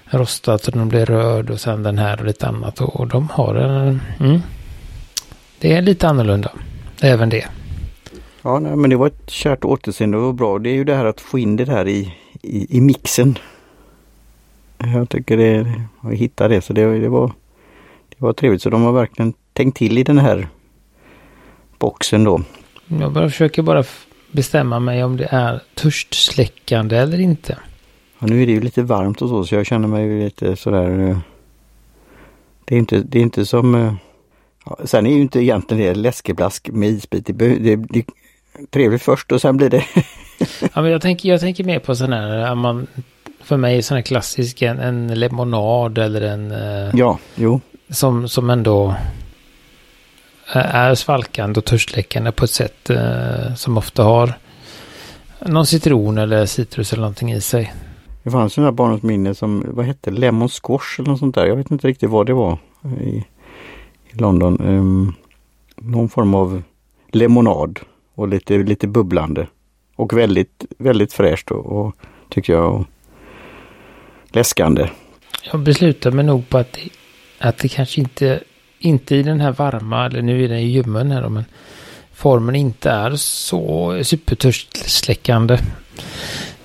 rostad 0.05 0.59
så 0.59 0.71
den 0.71 0.88
blir 0.88 1.07
röd 1.07 1.51
och 1.51 1.61
sen 1.61 1.83
den 1.83 1.99
här 1.99 2.21
och 2.21 2.27
lite 2.27 2.47
annat. 2.47 2.81
Och, 2.81 3.01
och 3.01 3.07
de 3.07 3.29
har 3.29 3.55
en... 3.55 4.01
Mm, 4.21 4.41
det 5.59 5.73
är 5.73 5.83
lite 5.83 6.09
annorlunda, 6.09 6.53
även 7.01 7.29
det. 7.29 7.47
Ja, 8.43 8.59
nej, 8.59 8.77
men 8.77 8.91
det 8.91 8.97
var 8.97 9.07
ett 9.07 9.31
kärt 9.31 9.64
återseende 9.64 10.17
och 10.17 10.35
bra. 10.35 10.59
Det 10.59 10.71
är 10.71 10.75
ju 10.75 10.85
det 10.85 10.95
här 10.95 11.05
att 11.05 11.21
få 11.21 11.38
in 11.38 11.57
det 11.57 11.69
här 11.69 11.88
i, 11.88 12.14
i, 12.49 12.77
i 12.77 12.81
mixen. 12.81 13.39
Jag 14.79 15.09
tycker 15.09 15.37
det, 15.37 15.73
att 16.01 16.13
hitta 16.13 16.49
det 16.49 16.61
så 16.61 16.73
det, 16.73 17.01
det, 17.01 17.09
var, 17.09 17.33
det 18.09 18.17
var 18.19 18.33
trevligt. 18.33 18.63
Så 18.63 18.71
de 18.71 18.83
har 18.83 18.93
verkligen 18.93 19.35
tänkt 19.53 19.77
till 19.77 19.99
i 19.99 20.03
den 20.03 20.19
här 20.19 20.49
boxen 21.79 22.25
då. 22.25 22.43
Jag 22.87 23.13
bara 23.13 23.31
försöker 23.31 23.63
bara 23.63 23.85
bestämma 24.33 24.81
mig 24.81 25.05
om 25.05 25.17
det 25.17 25.29
är 25.31 25.63
törstsläckande 25.75 26.97
eller 26.97 27.21
inte. 27.21 27.59
Ja, 28.19 28.27
nu 28.27 28.43
är 28.43 28.47
det 28.47 28.53
ju 28.53 28.61
lite 28.61 28.83
varmt 28.83 29.23
och 29.23 29.29
så, 29.29 29.45
så 29.45 29.55
jag 29.55 29.67
känner 29.67 29.89
mig 29.89 30.25
lite 30.25 30.57
sådär. 30.57 31.09
Eh, 31.09 31.19
det 32.65 32.75
är 32.75 32.79
inte, 32.79 32.99
det 32.99 33.19
är 33.19 33.23
inte 33.23 33.47
som 33.47 33.75
eh, 33.75 33.95
Ja, 34.69 34.87
sen 34.87 35.07
är 35.07 35.11
ju 35.11 35.21
inte 35.21 35.41
egentligen 35.41 35.83
det 35.83 35.95
läskeblask 35.95 36.69
med 36.69 36.89
isbit. 36.89 37.27
Det, 37.27 37.33
det, 37.33 37.77
det, 37.77 38.07
trevligt 38.71 39.03
först 39.03 39.33
och 39.33 39.40
sen 39.40 39.57
blir 39.57 39.71
det... 39.71 39.85
ja, 40.61 40.83
men 40.83 40.90
jag 40.90 41.03
tänker, 41.03 41.29
jag 41.29 41.40
tänker 41.40 41.64
mer 41.64 41.79
på 41.79 41.97
sån 41.97 42.12
här, 42.12 42.55
man, 42.55 42.87
för 43.40 43.57
mig 43.57 43.83
sån 43.83 43.94
här 43.94 44.03
klassisk, 44.03 44.62
en, 44.62 44.79
en 44.79 45.21
lemonad 45.21 45.99
eller 45.99 46.21
en... 46.21 46.53
Eh, 46.53 46.90
ja, 46.94 47.18
jo. 47.35 47.61
Som, 47.90 48.29
som 48.29 48.51
ändå 48.51 48.94
är 50.53 50.94
svalkande 50.94 51.59
och 51.59 51.64
törstsläckande 51.64 52.33
på 52.33 52.44
ett 52.44 52.51
sätt 52.51 52.90
eh, 52.90 53.55
som 53.55 53.79
ofta 53.79 54.03
har 54.03 54.33
någon 55.47 55.66
citron 55.66 56.18
eller 56.18 56.47
citrus 56.47 56.92
eller 56.92 57.01
någonting 57.01 57.33
i 57.33 57.40
sig. 57.40 57.73
Det 58.23 58.31
fanns 58.31 58.59
en 58.59 58.64
här 58.64 58.71
barndomsminne 58.71 59.35
som, 59.35 59.64
vad 59.68 59.87
hette 59.87 60.11
Lemon 60.11 60.49
Squash 60.49 60.99
eller 60.99 61.11
något 61.11 61.18
sånt 61.18 61.35
där. 61.35 61.47
Jag 61.47 61.57
vet 61.57 61.71
inte 61.71 61.88
riktigt 61.88 62.11
vad 62.11 62.27
det 62.27 62.33
var 62.33 62.59
i, 63.01 63.25
i 64.11 64.16
London. 64.18 64.61
Um, 64.61 65.14
någon 65.77 66.09
form 66.09 66.35
av 66.35 66.62
lemonad 67.12 67.81
och 68.18 68.28
lite, 68.28 68.59
lite 68.59 68.87
bubblande. 68.87 69.46
Och 69.96 70.18
väldigt, 70.18 70.64
väldigt 70.78 71.12
fräscht 71.12 71.50
och, 71.50 71.66
och 71.66 71.96
tycker 72.28 72.52
jag. 72.52 72.74
Och 72.74 72.87
läskande. 74.33 74.88
Jag 75.52 75.61
beslutar 75.61 76.11
mig 76.11 76.24
nog 76.24 76.48
på 76.48 76.59
att 76.59 76.72
det, 76.72 76.88
att 77.38 77.59
det 77.59 77.68
kanske 77.68 78.00
inte, 78.00 78.40
inte 78.78 79.16
i 79.16 79.22
den 79.22 79.40
här 79.40 79.52
varma, 79.52 80.07
eller 80.07 80.22
nu 80.22 80.44
är 80.44 80.48
den 80.48 80.62
ju 80.62 80.68
ljummen 80.68 81.11
här 81.11 81.22
då, 81.22 81.28
men 81.28 81.44
formen 82.12 82.54
inte 82.54 82.90
är 82.90 83.16
så 83.16 83.98
supertörstsläckande. 84.02 85.59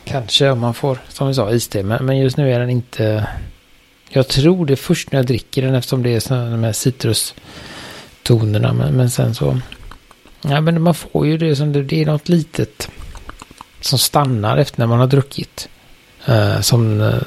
Kanske 0.04 0.50
om 0.50 0.60
man 0.60 0.74
får, 0.74 0.98
som 1.10 1.28
vi 1.28 1.34
sa, 1.34 1.52
iste, 1.52 1.84
men, 1.84 2.06
men 2.06 2.18
just 2.18 2.38
nu 2.38 2.54
är 2.54 2.60
den 2.60 2.70
inte... 2.70 3.28
Jag 4.10 4.28
tror 4.28 4.66
det 4.66 4.76
först 4.76 5.12
när 5.12 5.20
jag 5.20 5.26
dricker 5.26 5.62
den 5.62 5.76
eftersom 5.76 6.04
det 6.04 6.16
är 6.16 6.20
sådana 6.20 6.50
de 6.50 6.64
här 6.64 6.74
citrustonerna, 6.74 8.74
men, 8.74 8.94
men 8.94 9.10
sen 9.10 9.36
så 9.36 9.60
Ja, 10.44 10.62
men 10.62 10.82
man 10.82 10.94
får 10.94 11.28
ju 11.28 11.38
det 11.38 11.56
som 11.56 11.74
det, 11.74 11.84
det 11.84 12.02
är 12.02 12.06
något 12.06 12.30
litet 12.30 12.90
som 13.82 14.00
stannar 14.00 14.58
efter 14.58 14.80
när 14.80 14.88
man 14.88 15.00
har 15.00 15.08
druckit. 15.08 15.70
Uh, 16.30 16.62
som 16.62 17.02
uh, 17.02 17.22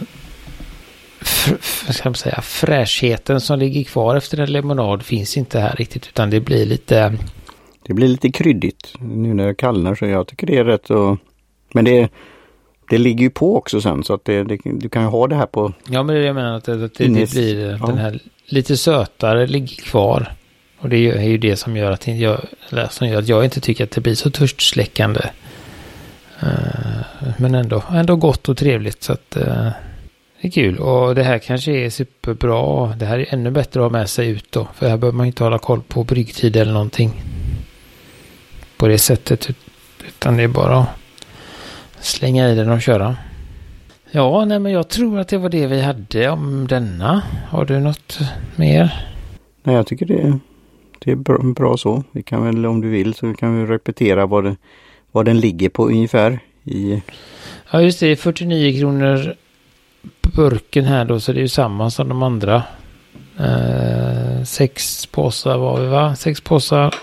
ska 1.91 2.09
man 2.09 2.15
säga, 2.15 2.41
fräschheten 2.43 3.41
som 3.41 3.59
ligger 3.59 3.85
kvar 3.85 4.17
efter 4.17 4.39
en 4.39 4.53
lemonad 4.53 5.03
finns 5.03 5.37
inte 5.37 5.61
här 5.61 5.77
riktigt 5.77 6.09
utan 6.09 6.31
det 6.31 6.41
blir 6.41 6.67
lite... 6.67 7.17
Det 7.83 7.95
blir 7.95 8.09
lite 8.09 8.33
kryddigt 8.33 8.95
nu 9.01 9.35
när 9.35 9.47
det 9.47 9.55
kallnar 9.55 9.95
så 9.95 10.07
jag 10.07 10.27
tycker 10.27 10.47
det 10.47 10.57
är 10.57 10.65
rätt 10.65 10.91
och... 10.91 11.19
Men 11.73 11.85
det, 11.85 12.09
det 12.91 12.99
ligger 12.99 13.21
ju 13.21 13.31
på 13.31 13.57
också 13.57 13.81
sen 13.81 14.05
så 14.05 14.15
att 14.15 14.25
det, 14.25 14.45
det, 14.45 14.59
du 14.65 14.89
kan 14.89 15.03
ju 15.03 15.09
ha 15.09 15.27
det 15.27 15.35
här 15.35 15.47
på... 15.47 15.73
Ja 15.89 16.03
men 16.03 16.15
det 16.15 16.21
är 16.21 16.21
det 16.21 16.27
jag 16.27 16.35
menar 16.35 16.57
att 16.57 16.65
det, 16.65 16.85
att 16.85 16.95
det, 16.95 17.09
det 17.09 17.31
blir 17.31 17.71
ja. 17.81 17.87
den 17.87 17.99
här 17.99 18.21
lite 18.47 18.77
sötare 18.77 19.47
ligger 19.47 19.77
kvar. 19.83 20.33
Och 20.79 20.89
det 20.89 20.97
är 20.97 21.29
ju 21.29 21.39
det 21.39 21.57
som 21.57 21.77
gör 21.77 21.91
att 21.91 22.07
jag, 22.07 22.41
som 22.91 23.09
gör 23.09 23.19
att 23.19 23.29
jag 23.29 23.45
inte 23.45 23.61
tycker 23.61 23.85
att 23.85 23.91
det 23.91 24.01
blir 24.01 24.15
så 24.15 24.31
törstsläckande. 24.31 25.21
Eh, 26.41 27.37
men 27.37 27.55
ändå, 27.55 27.83
ändå 27.93 28.17
gott 28.17 28.49
och 28.49 28.57
trevligt 28.57 29.03
så 29.03 29.13
att 29.13 29.37
eh, 29.37 29.69
det 30.41 30.49
är 30.49 30.51
kul. 30.51 30.79
Och 30.79 31.15
det 31.15 31.23
här 31.23 31.39
kanske 31.39 31.73
är 31.73 31.91
superbra. 31.91 32.95
Det 32.97 33.07
här 33.07 33.19
är 33.19 33.27
ännu 33.31 33.51
bättre 33.51 33.81
att 33.81 33.93
ha 33.93 33.99
med 33.99 34.09
sig 34.09 34.29
ut 34.29 34.53
då. 34.53 34.69
För 34.75 34.89
här 34.89 34.97
behöver 34.97 35.17
man 35.17 35.27
inte 35.27 35.45
hålla 35.45 35.59
koll 35.59 35.83
på 35.83 36.05
bryggtid 36.05 36.57
eller 36.57 36.73
någonting. 36.73 37.23
På 38.77 38.89
det 38.89 38.99
sättet. 38.99 39.49
Utan 40.09 40.37
det 40.37 40.43
är 40.43 40.49
bara 40.49 40.79
att 40.79 42.05
slänga 42.05 42.49
i 42.51 42.55
den 42.55 42.71
och 42.71 42.83
köra. 42.83 43.17
Ja, 44.11 44.45
nej 44.45 44.59
men 44.59 44.73
jag 44.73 44.89
tror 44.89 45.21
att 45.21 45.29
det 45.29 45.39
var 45.39 45.49
det 45.49 45.67
vi 45.67 45.81
hade 45.81 46.29
om 46.29 46.67
denna. 46.67 47.23
Har 47.49 47.65
du 47.65 47.81
något 47.81 48.19
mer? 48.57 49.09
Nej, 49.63 49.75
jag 49.75 49.87
tycker 49.87 50.07
det 50.07 50.39
det 50.99 51.11
är 51.11 51.17
bra, 51.17 51.39
bra, 51.39 51.77
så. 51.77 52.05
Vi 52.13 52.23
kan 52.23 52.45
väl 52.45 52.67
om 52.67 52.81
du 52.81 52.89
vill 52.89 53.15
så 53.15 53.35
kan 53.35 53.59
vi 53.59 53.67
repetera 53.67 54.27
vad, 54.27 54.45
det, 54.45 54.57
vad 55.13 55.25
den 55.25 55.41
ligger 55.41 55.69
på 55.69 55.87
ungefär. 55.87 56.39
I... 56.65 57.03
Ja 57.71 57.83
just 57.83 58.01
det, 58.01 58.17
49 58.17 58.81
kronor 58.81 59.37
burken 60.37 60.85
här 60.85 61.05
då 61.05 61.21
så 61.21 61.33
det 61.33 61.39
är 61.39 61.43
ju 61.43 61.49
samma 61.49 61.91
som 61.91 62.09
de 62.09 62.23
andra. 62.23 62.63
Eh, 63.39 64.45
sex 64.45 65.07
påsar 65.07 65.59
var 65.59 65.81
vi 65.81 65.87
va? 65.87 66.17
Sex 66.17 66.41
påsar. 66.41 66.95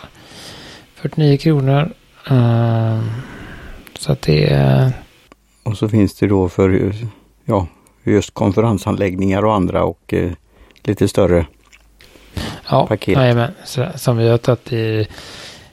49 0.95 1.37
kronor. 1.37 1.91
Eh, 2.29 3.01
så 3.99 4.11
att 4.11 4.21
det 4.21 4.53
är... 4.53 4.91
Och 5.63 5.77
så 5.77 5.89
finns 5.89 6.15
det 6.15 6.27
då 6.27 6.49
för 6.49 6.93
ja, 7.45 7.67
just 8.03 8.33
konferensanläggningar 8.33 9.45
och 9.45 9.53
andra 9.53 9.83
och 9.83 10.13
eh, 10.13 10.31
lite 10.83 11.07
större 11.07 11.45
ja, 12.73 12.87
paket. 12.87 13.17
Jajamän, 13.17 13.51
som 13.95 14.17
vi 14.17 14.29
har 14.29 14.37
tagit 14.37 14.73
i. 14.73 15.07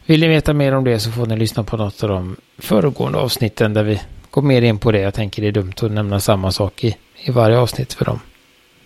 Vill 0.07 0.21
ni 0.21 0.29
veta 0.29 0.53
mer 0.53 0.75
om 0.75 0.85
det 0.85 0.99
så 0.99 1.11
får 1.11 1.27
ni 1.27 1.37
lyssna 1.37 1.65
på 1.65 1.77
något 1.77 2.03
av 2.03 2.09
de 2.09 2.37
föregående 2.59 3.19
avsnitten 3.19 3.75
där 3.75 3.83
vi 3.83 4.01
går 4.31 4.43
mer 4.43 4.63
in 4.63 4.79
på 4.79 4.93
det. 4.93 5.01
Jag 5.01 5.15
tänker 5.15 5.43
det 5.43 5.49
är 5.49 5.53
dumt 5.53 5.73
att 5.83 5.91
nämna 5.91 6.21
samma 6.21 6.53
sak 6.53 6.85
i 6.85 6.97
i 7.25 7.31
varje 7.31 7.59
avsnitt 7.59 7.93
för 7.93 8.05
dem. 8.05 8.21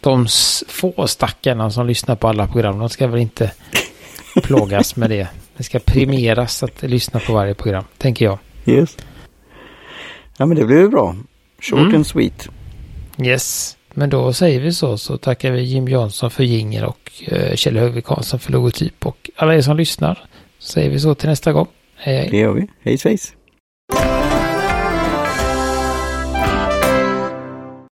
De 0.00 0.26
få 0.68 1.06
stackarna 1.06 1.70
som 1.70 1.86
lyssnar 1.86 2.16
på 2.16 2.28
alla 2.28 2.46
program, 2.46 2.78
de 2.78 2.88
ska 2.88 3.06
väl 3.06 3.20
inte 3.20 3.50
plågas 4.42 4.96
med 4.96 5.10
det. 5.10 5.28
Det 5.56 5.62
ska 5.62 5.78
premieras 5.78 6.62
att 6.62 6.82
lyssna 6.82 7.20
på 7.20 7.32
varje 7.32 7.54
program, 7.54 7.84
tänker 7.98 8.24
jag. 8.24 8.38
Yes. 8.66 8.96
Ja 10.36 10.46
men 10.46 10.56
det 10.56 10.64
blir 10.64 10.78
ju 10.78 10.88
bra. 10.88 11.16
Short 11.60 11.78
mm. 11.78 11.94
and 11.94 12.06
sweet. 12.06 12.48
Yes. 13.22 13.76
Men 13.94 14.10
då 14.10 14.32
säger 14.32 14.60
vi 14.60 14.72
så, 14.72 14.98
så 14.98 15.18
tackar 15.18 15.50
vi 15.50 15.62
Jim 15.62 15.88
Johnson 15.88 16.30
för 16.30 16.44
jingel 16.44 16.84
och 16.84 17.10
eh, 17.26 17.54
Kjell 17.54 17.76
Högvik 17.76 18.04
Karlsson 18.04 18.40
för 18.40 18.52
logotyp 18.52 19.06
och 19.06 19.30
alla 19.36 19.54
er 19.54 19.60
som 19.60 19.76
lyssnar. 19.76 20.26
Så 20.58 20.72
säger 20.72 20.90
vi 20.90 21.00
så 21.00 21.14
till 21.14 21.28
nästa 21.28 21.52
gång. 21.52 21.66
Hej 21.96 22.16
hej. 22.16 22.28
Det 22.30 22.38
gör 22.38 22.52
vi. 22.52 22.68
Hej 22.82 22.98
svejs. 22.98 23.34